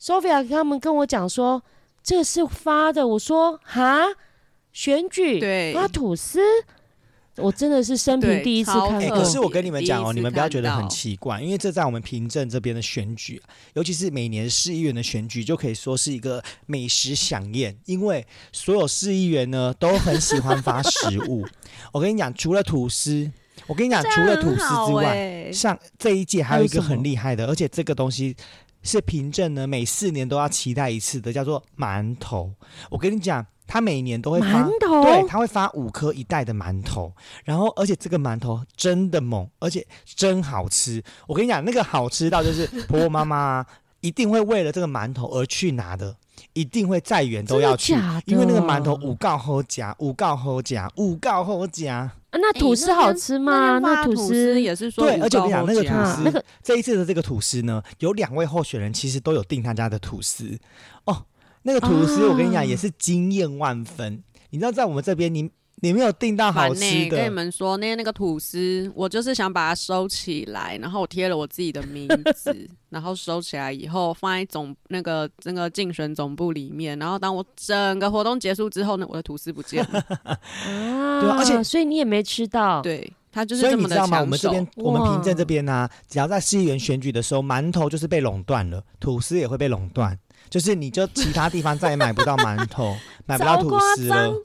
[0.00, 1.62] Sophia 他们跟我讲说，
[2.02, 3.06] 这是发的。
[3.06, 4.06] 我说哈，
[4.72, 5.40] 选举
[5.74, 6.40] 发吐司，
[7.38, 9.16] 我真的是生平第一次看到。
[9.16, 13.42] 可是我跟你们讲哦，你们不要觉得很奇怪，因为这在我们平镇这边的选举，
[13.74, 21.44] 尤其是每年市议员的选举，就可以说是一个美食飨宴，因为所有市议员呢都很喜欢发食物。
[21.92, 23.28] 我跟你讲，除了吐司。
[23.66, 28.36] 我跟你讲，除了吐司之外，像这一届还有一个很厉害的，而且这个东西
[28.82, 32.52] 是凭证呢，每四年都要期待一次的，叫做馒头。
[32.90, 37.12] 我跟你讲，他每年都会发，对，他会发五颗一袋的馒头，
[37.44, 41.02] 然后而且这个馒头真的猛，而且真好吃。
[41.26, 43.64] 我跟你讲，那个好吃到就是婆婆妈妈
[44.00, 46.16] 一定会为了这个馒头而去拿的。
[46.54, 47.94] 一定会再远都要去，
[48.26, 52.10] 因为那个馒头五告后夹，五告后夹，五告后夹。
[52.32, 53.78] 那吐司好吃吗？
[53.78, 60.58] 那吐司也是说对，而且我跟你讲，那个吐司，那个这一次的这个吐司呢，有两位候选人其实都有订他家的吐司
[61.04, 61.24] 哦。
[61.62, 64.22] 那个吐司我跟你讲也是惊艳万分。
[64.50, 65.50] 你知道在我们这边，你
[65.82, 67.16] 你没有订到好吃的。
[67.16, 72.56] 跟你们说，那天那个吐司，我就是想把它收起来，然后我贴了我自己的名字。
[72.88, 76.96] 然后收起来以后，放在总那个那个竞选总部里面。
[76.98, 80.00] 然后当我整个活动结束之后呢，我的吐司不见了。
[80.24, 82.80] 啊，对，而且所以你也没吃到。
[82.80, 84.20] 对，他就是所以这么的你知道吗？
[84.20, 90.16] 我们这边，我们凭证这边呢、只要在市议员选举的时候，馒头就是被垄断了，吐司也会被垄断，
[90.50, 92.94] 就是你就其他地方再也买不到馒头，
[93.26, 94.38] 买不到吐司张了。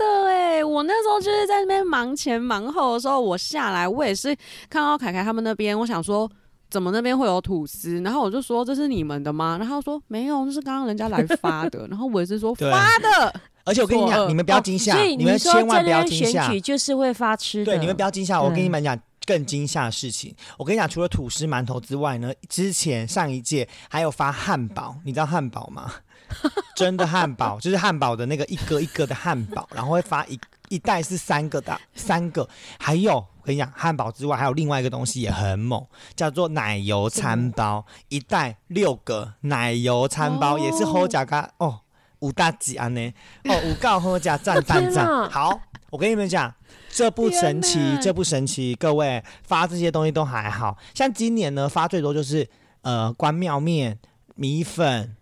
[0.78, 4.36] 我那时候就是在那边忙前忙后的时候，我下来我也是
[4.70, 6.30] 看到凯凯他们那边，我想说。
[6.70, 8.02] 怎么那边会有吐司？
[8.02, 9.56] 然后我就说这是你们的吗？
[9.58, 11.88] 然后他说没有，那是刚刚人家来发的。
[11.88, 16.52] 然后我也是说 发的，而且我跟你讲，你们不要惊吓，你们千万不要惊吓选。
[16.52, 18.42] 举就是会发吃的，对，你们不要惊吓。
[18.42, 20.36] 我跟你们讲更惊吓的事情。
[20.58, 25.90] 我跟你讲，除了吐司、馒头之外呢，之前上一届还有发汉堡，你知道汉堡吗？
[26.76, 30.38] 真的汉堡，就是汉堡的那个一个一个的汉堡，然后会发一
[30.70, 32.48] 一袋是三个的，三个。
[32.80, 41.82] 还有我跟你讲，汉堡之外还有另外一个东西也很猛，叫做奶油餐包，一袋六个奶油餐包，哦也是齁甲咖哦。
[42.20, 43.14] 五大几安呢？
[43.44, 45.06] 哦，五告齁甲赞赞赞！
[45.30, 45.60] 好，
[45.92, 46.52] 我跟你们讲，
[46.90, 48.74] 这不神奇这不神奇。
[48.74, 52.50] 各位发这些东西都还好，像今年呢发最多就是
[52.82, 54.00] 呃关庙面、
[54.34, 55.16] 米粉、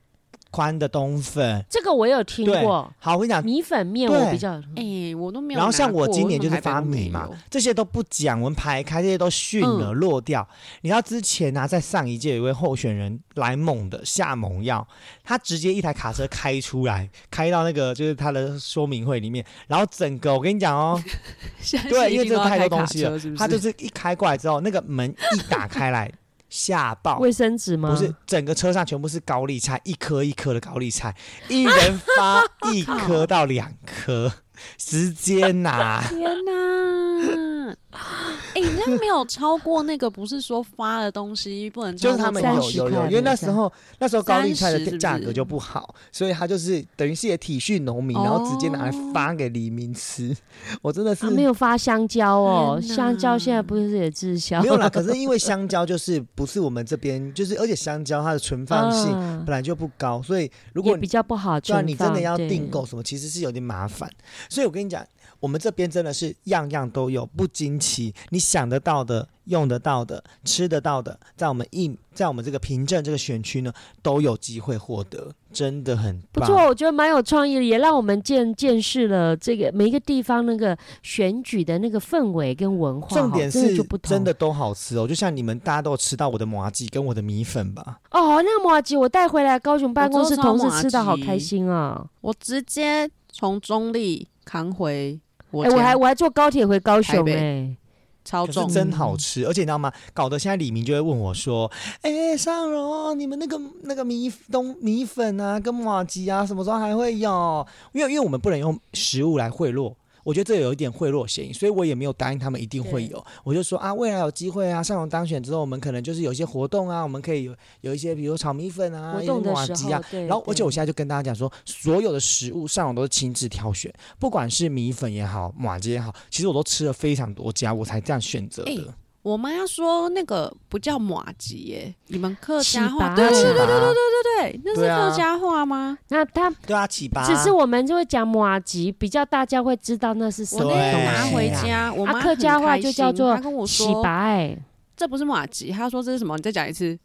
[0.55, 1.65] 宽的冬粉。
[1.69, 5.65] 这个我有听对过，好，我跟你讲，米粉面对我比较哎、我都没有拿过。
[5.65, 10.47] 然后像我今年就是为什么台发米嘛北都没有，这些都不讲，我们排开这些都训了、嗯落掉。
[10.81, 14.87] 你知道之前呢、在上一届有一位候选人来猛的下猛药，
[15.25, 21.01] 他直接一台卡车开出来，开到那个就是他的说明会里面，然后整个我跟你讲哦，
[21.59, 23.37] 现在对，是因为这太一定都要开多东西了是不，是？
[23.37, 26.09] 他就是一开过来之后，那个门一打开来，
[26.49, 27.19] 吓爆。
[27.19, 27.89] 卫生纸吗？
[27.89, 31.15] 不是，整个车上全部是高丽菜，一颗一颗的高丽菜，
[31.49, 34.31] 一人发一颗到两颗，
[34.77, 36.01] 直接拿。
[36.07, 37.54] 天哪！
[37.69, 44.91] 哎、那没有超过那个，不是说发的东西不能超过就是他们30有有有，块因为那时候那时候高丽菜30是不是？
[44.91, 50.35] 的价格就不好，所以他就是等于是也体恤农民，然后直接拿来发给黎明吃。
[50.81, 52.95] 我真的是啊没有发香蕉哦，天哪。
[52.95, 54.61] 香蕉现在不是也滞销？
[54.61, 62.47] 没有啦，可是因为香蕉就是不是我们这边，就是而且香蕉它的存放性嗯本来就不高，所以如果也比较不好对啊，存你真的要对。
[62.47, 64.09] 订购什么，其实是有点麻烦。
[64.49, 65.05] 所以我跟你讲，
[65.45, 73.71] 我们这边真的是样样都有，不惊奇，你想得到的、用得到的、吃得到的，在我们一在我们这个凭证这个选区呢，
[74.01, 76.19] 都有机会获得，真的很。
[76.31, 83.15] 不错，我觉得蛮有创意的，也让我们见见识了这个每一个地方那个选举的那个氛围跟文化。
[83.15, 87.99] 重点是真的就真的都好吃哦，就像你们大家都有吃到我的麻吉跟我的米粉吧？
[88.09, 88.41] 哦。
[88.41, 92.03] 那个麻吉我带回来高雄办公室同事吃的好开心啊！
[92.21, 95.19] 我直接从中立扛回
[95.55, 97.77] 我哎，我还我还坐高铁回高雄台北哎，
[98.25, 99.91] 超重真好吃，而且你知道吗？
[100.13, 107.65] 搞得现在李明就会问我说：“哎、尚荣，你们那个那个米东米粉啊，跟马吉啊，什么时候还会有？
[107.93, 109.93] 因为因为我们不能用食物来贿赂。”
[110.25, 113.23] 我觉得这有一点贿赂嫌疑，所以我也没有答应他们一定会有。
[113.43, 120.25] 我就说啊，未来有机会啊，上荣当选之后，我们可能就是有一些活动啊，我们可以有有一些，比如炒米粉啊，活动的时马吉啊候，，对。
[120.25, 128.71] 然后，而且我现在就跟大家讲说，所有的食物上网都是亲自挑选，不管是米粉也好，马吉也好，其实我都吃了非常多家，我才这样选择的。
[128.71, 135.97] 哎我妈说那个不叫马吉耶，你们客家话，对对对对对对对对，那是客家话吗？
[136.09, 137.25] 那他对啊，起拔。
[137.25, 144.57] 只是我们就会讲马吉，比较大家会知道那是什我么那天对拿回家，我妈啊，客家话很开心就叫做她跟我洗说白哎，
[144.95, 146.35] 这不是马吉，她说这是什么？
[146.35, 146.95] 你再讲一次，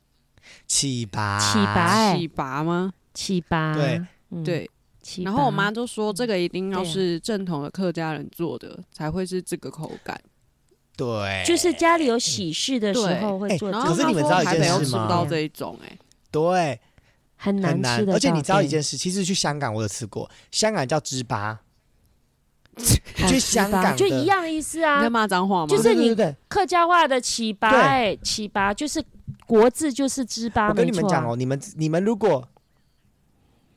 [0.67, 2.93] 起拔，起拔哎起拔吗？
[3.15, 10.21] 起拔对嗯对，起然后我拔妈就说这个一定要是正统的客家人做的，才会是这个口感。
[11.01, 14.83] 对，就是家里有喜事的时候会做可是你们知道一件事吗？
[14.85, 15.99] 吃到这一种，哎，
[16.31, 16.79] 对。
[17.43, 17.81] 很很难。
[17.81, 21.57] 难吃的，而且你知道一件事，其实去香港我有吃过，香港叫糍粑，
[23.27, 25.09] 去香港就一样的意思你在啊。
[25.09, 25.67] 骂脏话吗？
[25.67, 26.37] 就是你对对对对。
[26.49, 27.81] 客家话的起拔，对。
[27.81, 29.03] 哎，起拔就是
[29.47, 32.47] 国字就是糍粑，我跟你们讲哦，你们你们如果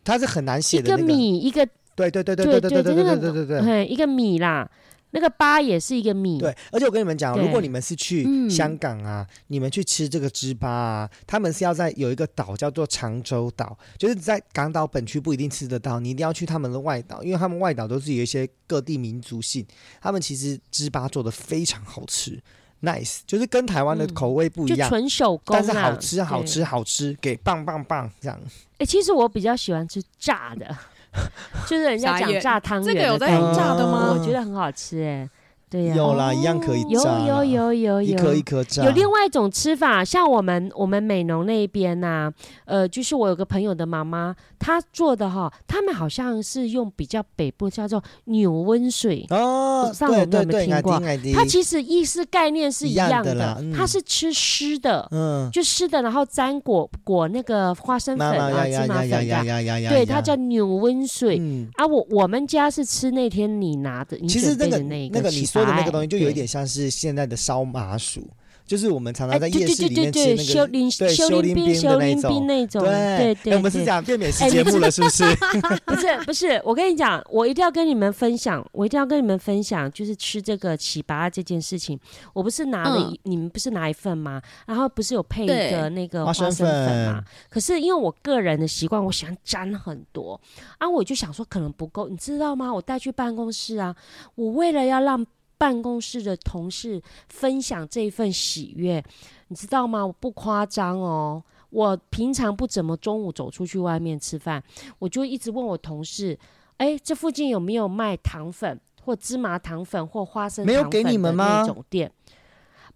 [0.03, 1.65] 它是很难写的一个，米一个
[1.95, 3.85] 对对对对对对对对对那个对对对。
[3.85, 4.69] 一个米啦，
[5.15, 8.49] 那个八也是一个米，对，而且我跟你们讲，如果你们是去嗯。
[8.49, 19.65] 香港啊，你们去吃这个糍粑啊，他们是要在有一个岛叫做长洲岛，就是在港岛本区不一定吃得到，你一定要去他们的外岛，因为他们外岛都是有一些各地民族性，
[20.01, 22.41] 他们其实糍粑做的非常好吃
[22.81, 24.13] ，nice，就是跟台湾的嗯。
[24.13, 24.89] 口味不一样。
[24.89, 28.39] 就纯手工啦，但是好吃，好吃，好吃，给棒棒棒这样。
[28.79, 30.75] 哎、其实我比较喜欢吃炸的，
[31.67, 34.13] 就是人家讲炸汤圆，这个有在炸的吗？
[34.13, 35.29] 我觉得很好吃哎、
[35.73, 38.03] 对呀、有啦，一样可以有炸有，有有有有。
[38.03, 38.83] 一颗一颗炸。
[38.83, 42.31] 有另外一种吃法，像我们我们美浓那边呐、
[42.65, 51.33] 呃，就是我有个朋友的妈妈，她做的哈，他们好像是用比较北部叫做扭温水，哦，上网对对对，有没有听过。
[51.33, 53.73] 它其实意思概念是一样的啦嗯。
[53.73, 61.39] 它是吃湿的，嗯，就湿的，然后沾裹裹那个花生粉啊、芝麻粉的啊，对，它叫扭温水。
[61.39, 61.67] 嗯。
[61.73, 68.27] 啊，我我们家是吃那天你拿的，你准备的那一那个起你说的那个东西，就有一对点像是现在的烧麻薯，
[68.65, 70.43] 就是我们常哎，常在对对夜市里对对对，面吃那个。
[70.43, 75.23] 修林对修林冰修林冰的那种那种，对对我们是讲变美食节目了，是不是？
[75.85, 81.99] 不是不是，我跟你讲，我一定要跟你们分享，我一定要跟你们分享，就是吃这个起拔这件事情。
[82.33, 84.41] 我不是拿了一，你们不是拿一份吗？
[84.65, 87.23] 然后不是有配一个那个花生花生粉吗？
[87.49, 90.39] 可是因为我个人的习惯，我喜欢沾很多
[90.77, 92.73] 啊，我就想说可能不够，你知道吗？
[92.73, 93.93] 我带去办公室啊，
[94.35, 95.25] 我为了要让
[95.63, 99.01] 办公室的同事分享这一份喜悦，
[99.47, 100.05] 你知道吗？
[100.05, 101.41] 我不夸张哦。
[101.69, 104.61] 我平常不怎么中午走出去外面吃饭，
[104.99, 106.37] 我就一直问我同事，
[106.75, 112.11] 哎，这附近有没有卖糖粉或芝麻糖粉或花生没有给糖粉的你们吗那种店？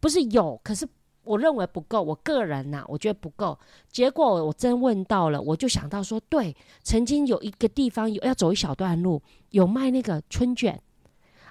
[0.01, 0.85] 不是有，可是
[1.23, 3.57] 我认为不够，我个人呐、我觉得不够。
[3.89, 6.53] 结果我真问到了，我就想到说，对，
[6.83, 10.81] 曾经有一个地方有要走一小段路，有卖那个春卷。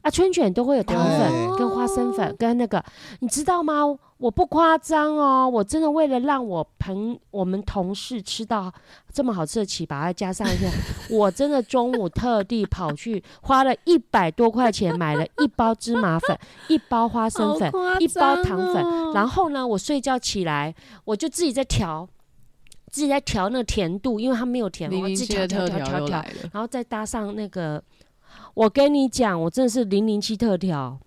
[0.06, 2.80] 啊，春卷都会有糖粉跟花生粉跟那个，
[3.18, 3.82] 你知道吗？
[4.18, 8.72] 我不夸张哦，我真的为了让我朋我们同事吃到
[9.12, 10.70] 这么好吃的起拔，再加上一个，
[11.10, 16.38] 我真的中午特地跑去花了一百多块钱买了一包芝麻粉，
[16.68, 19.12] 一包花生粉，一包糖粉，哦。
[19.12, 20.72] 然后呢，我睡觉起来，
[21.04, 22.08] 我就自己在调，
[22.92, 27.82] 自己在调那个甜度，因为它没有甜，我自己调调调调然后再搭上那个，
[28.56, 30.98] 我跟你讲，我真的是零零七特调。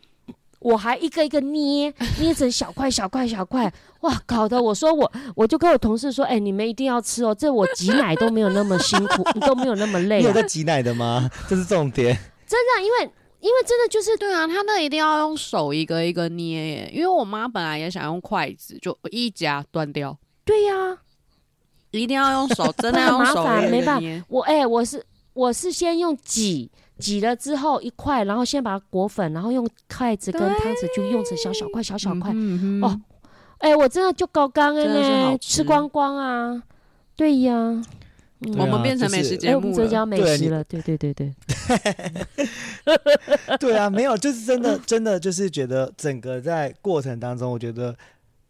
[0.59, 1.91] 我还一个一个捏，
[2.21, 11.27] 捏成小块小块小块，哇，搞得我说我，我就跟我同事说，哎、你们一定要吃哦，这我挤奶都没有那么辛苦， 都没有那么累、啊，你有在挤奶的吗？
[11.49, 12.15] 这是重点。
[12.45, 20.99] 真的，因为因为真的就是对啊，他那一定要用手一个一个捏耶，因为我妈本来也想用筷子，就一夹断掉，对呀、
[21.89, 24.25] 一定要用手，真的要用 手很麻烦没办法。
[24.27, 26.69] 我哎、我是我是先用挤
[26.99, 32.31] 挤了之后一块，然后先把它裹粉，然后用筷子跟汤匙就用成小小块小小块。
[32.33, 33.01] 嗯哼哦，
[33.59, 36.63] 哎、我真的就高刚了真的是好呢，吃吃光光啊！
[37.15, 37.53] 对呀，
[38.39, 39.57] 我们变成美食节目了。
[39.57, 41.33] 我们这叫美食了，对对对对，
[43.59, 47.93] 对啊，没有，就是真的， 真的就是觉得整个在过程当中，我觉得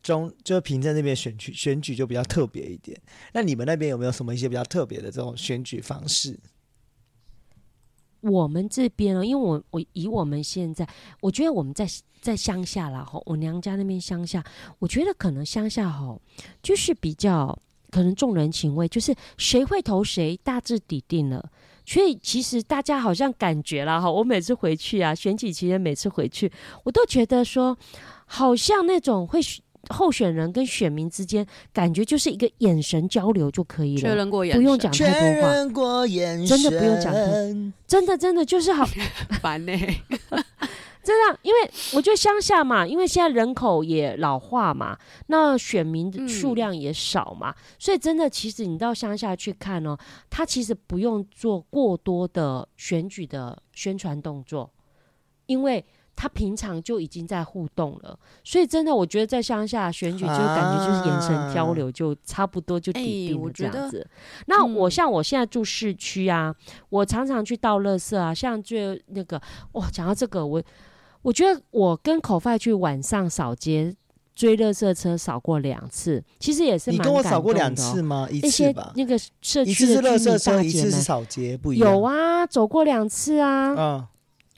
[0.03, 2.95] 中就是平镇那边选举选举就比较特别一点。
[3.33, 6.37] 那你们那边有没有什么一些比较特别的这种选举方式？
[8.21, 10.87] 我们这边哦，因为我我以我们现在，
[11.21, 11.87] 我觉得我们在
[12.21, 14.43] 在乡下啦，吼，我娘家那边乡下，
[14.79, 16.21] 我觉得可能乡下吼，
[16.61, 17.57] 就是比较
[17.91, 21.49] 可能重人情味，就是谁会投谁，大致底定了。
[21.85, 26.51] 所以其实大家好像感觉啦，哈，我每次回去啊，选举期间每次回去，
[26.83, 27.75] 我都觉得说，
[28.25, 29.39] 好像那种会
[29.89, 37.13] 候选人跟选民之间，感觉就是一个眼神交流就可以确了，认过眼不用讲太多话，认过眼真的不用讲
[37.87, 38.85] 真的真的就是好。
[39.41, 39.73] 烦呢。
[41.01, 44.95] 真的，因为我觉得乡下嘛，因为现在人口也老化嘛，
[45.27, 49.97] 那选民的数量也少嘛，所以真的，其实你到乡下去看哦，
[50.29, 54.71] 他其实不用做过多的选举的宣传动作，
[55.47, 55.83] 因为
[56.21, 64.05] 他平常就已经在互动了，所以真的，我觉得在乡下选举，就感觉就是眼神交流，就差不多就底哎定这样子。
[64.47, 66.53] 那我嗯像我现在住市区啊，
[66.89, 68.75] 我常常去倒垃圾啊，像就
[69.07, 69.41] 那个
[69.71, 70.61] 哇，讲到这个，我
[71.21, 73.95] 我觉得我跟口饭去晚上扫街
[74.35, 78.27] 追垃圾车扫过两次，其实也是你跟我扫过两次吗？
[78.29, 81.89] 一次吧，那个社区的垃圾车，一大姐们次是扫街，不一样。
[81.89, 84.07] 有啊，走过两次啊，嗯，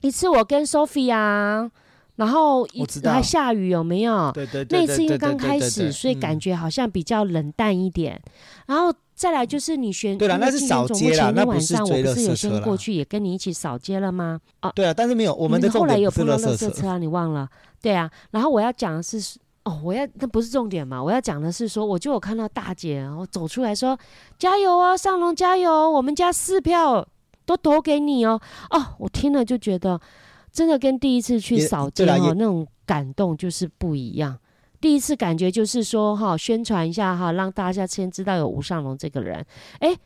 [0.02, 1.70] 一次我跟 Sophie 啊，
[2.16, 4.30] 然后一还下雨有没有？
[4.32, 8.20] 对对对，那次因为刚开始，所以感觉觉好像比较冷淡一点。
[8.66, 14.40] 然后再来就是你选，对了那是扫街啦前那晚上我不是有先过去也跟你一起扫街了吗？
[14.60, 16.98] 啊，对啊，但是没有我们的后来有碰到垃垃圾车，圾车啊？
[16.98, 17.48] 你忘了？
[17.80, 18.10] 对啊。
[18.30, 23.96] 然后我要讲的是，哦，我要那不是重点嘛，我要讲的是说，我就有看到大姐，然后走出来说
[24.38, 25.88] ：“加油啊，上龙加油！
[25.88, 27.06] 我们家四票
[27.44, 28.40] 都投给你哦。”
[28.70, 30.00] 哦，我听了就觉得，
[30.50, 34.38] 真的跟第一次去也扫街哦那种感动就是不一样。
[34.80, 39.44] 第一次感觉就是说哈，宣传一下哈，让大家先知道有吴尚龙这个人。
[39.78, 39.96] 哎，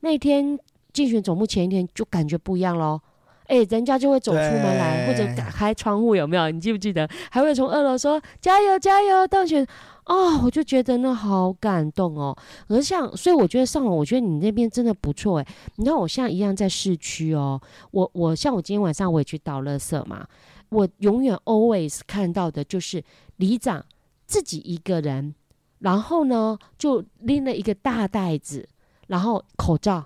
[0.00, 0.58] 那天
[0.92, 3.00] 竞选总部前一天就感觉不一样喽。
[3.48, 6.50] 哎、人家就会走出门来，或者打开窗户，有没有？
[6.50, 7.08] 你记不记得？
[7.30, 9.66] 还会从二楼说加油加油，当选
[10.04, 12.36] 哦，我就觉得那好感动哦。
[12.68, 15.46] 而像，所以我觉得上网，我觉得你那边真的不错哎。
[15.76, 17.58] 你看我现在一样在市区哦，
[17.90, 20.26] 我我像我今天晚上我也去倒垃圾嘛，
[20.68, 23.02] 我永远 always 看到的就是
[23.36, 23.82] 里长
[24.26, 25.34] 自己一个人，
[25.78, 28.68] 然后呢就拎了一个大袋子，
[29.06, 30.04] 然后口罩，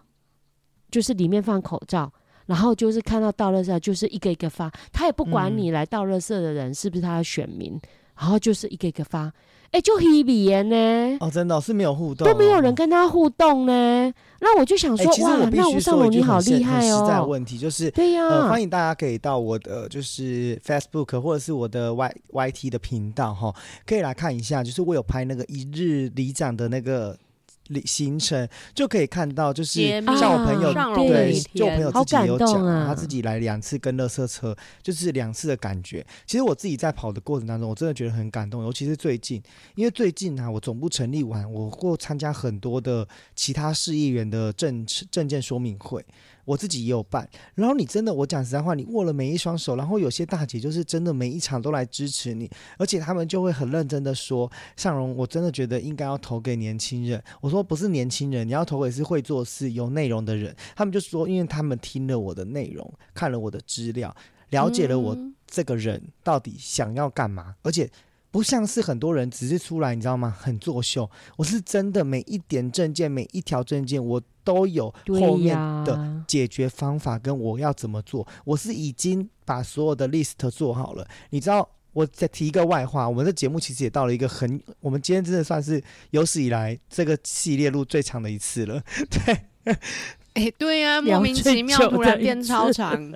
[0.92, 2.12] 就是里面放口罩。
[2.46, 5.58] 然后就是看到倒垃圾，就是一个一个发，他也不管嗯。
[5.58, 7.78] 你来倒垃圾的人是不是他的选民，
[8.18, 9.32] 然后就是一个一个发，
[9.70, 12.26] 哎，就 Hebe 耶呢，哦，真的哦、是没有互动。
[12.26, 14.12] 哦，都没有人跟他互动呢。
[14.40, 17.00] 那我就想哎、说，哇，那吴尚龙你好厉害哦。
[17.00, 23.54] 实在问题，就是对呀、呃，欢迎大家可以到我的就是 Facebook 或者是我的 Y YT 的频道哈，
[23.86, 27.18] 可以来看一下，就是我有拍那个一日里长的那个里
[27.84, 29.80] 行程，就可以看到，就是
[30.18, 36.04] 像我朋友、对，就我朋友好自己有讲、啊他自己来两次跟乐色车，就是两次的感觉。
[36.26, 39.42] 其实我自己在跑的过程当中，我真的觉得很感动，尤其是最近，
[39.74, 46.04] 因为最近啊，我总部成立完，我过参加很多的其他市议员的证证件说明会。
[46.44, 57.22] 我自己也有办，然后你真的，我讲实在话，你握了每一双手，然后有些大姐就是真的每一场都来支持你，而且他们就会很认真的说，尚荣，我真的觉得应该要投给年轻人。
[57.40, 60.54] 我说不是年轻人，你要投给是会做事、有内容的人。
[60.74, 64.14] 他们就说，因为他们听了我的内容，看了我的资料，
[64.50, 65.16] 了解了我
[65.46, 67.88] 这个人到底想要干嘛，而且
[68.30, 70.34] 不像是很多人只是出来，你知道吗？
[70.36, 71.08] 很作秀。
[71.36, 81.06] 我是真的每一点证件，每一条证件，我都有后面，的解决方法跟我要怎么做，我是已经把所有的 list 做好了。
[81.30, 88.82] 你知道，我再提一个外话，我们的节目其实也到了一个很，我们今天真的算是有史以来这个系列录最长的一次了。
[89.10, 89.74] 对，
[90.34, 93.12] 哎、对呀、聊 莫名其妙突然变超次长，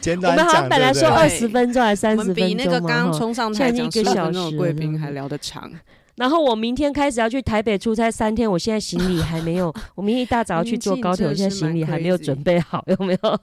[0.00, 5.70] 简我们好，像本来说二十分钟还是三十分钟们比那个刚刚冲上台讲一个小十分钟的时贵宾还聊得长。
[6.16, 13.40] 然后我明天开始要去台北出差三天，我现在行李还没有， 我明天一大早要去坐高铁，我现在行李还没有准备好，有没有？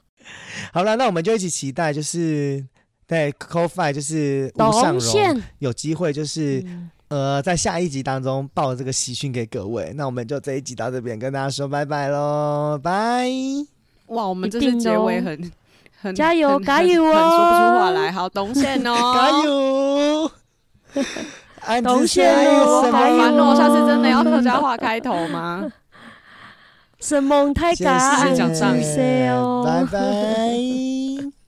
[0.73, 2.63] 好了，那我们就一起期待，就是
[3.07, 6.63] 对 Co Fi 就是吴尚荣有机会就是。
[6.65, 13.27] 嗯呃，在下一集当中报这个喜讯给各位，那我们就这一集到这边跟大家说拜拜喽，拜。
[14.05, 15.51] 哇，我们这结尾哦很
[15.99, 18.09] 很加油加油很很说不出话哦来。
[18.13, 18.95] 好，东线哦，
[20.95, 21.03] 加！
[21.03, 21.03] 油！
[21.71, 25.63] 安东之线下有哦什好烦哦，下次真的要客家话开头吗？
[26.99, 27.99] 什么太谢嘎，
[28.83, 29.31] 谢？
[29.65, 31.00] 拜拜。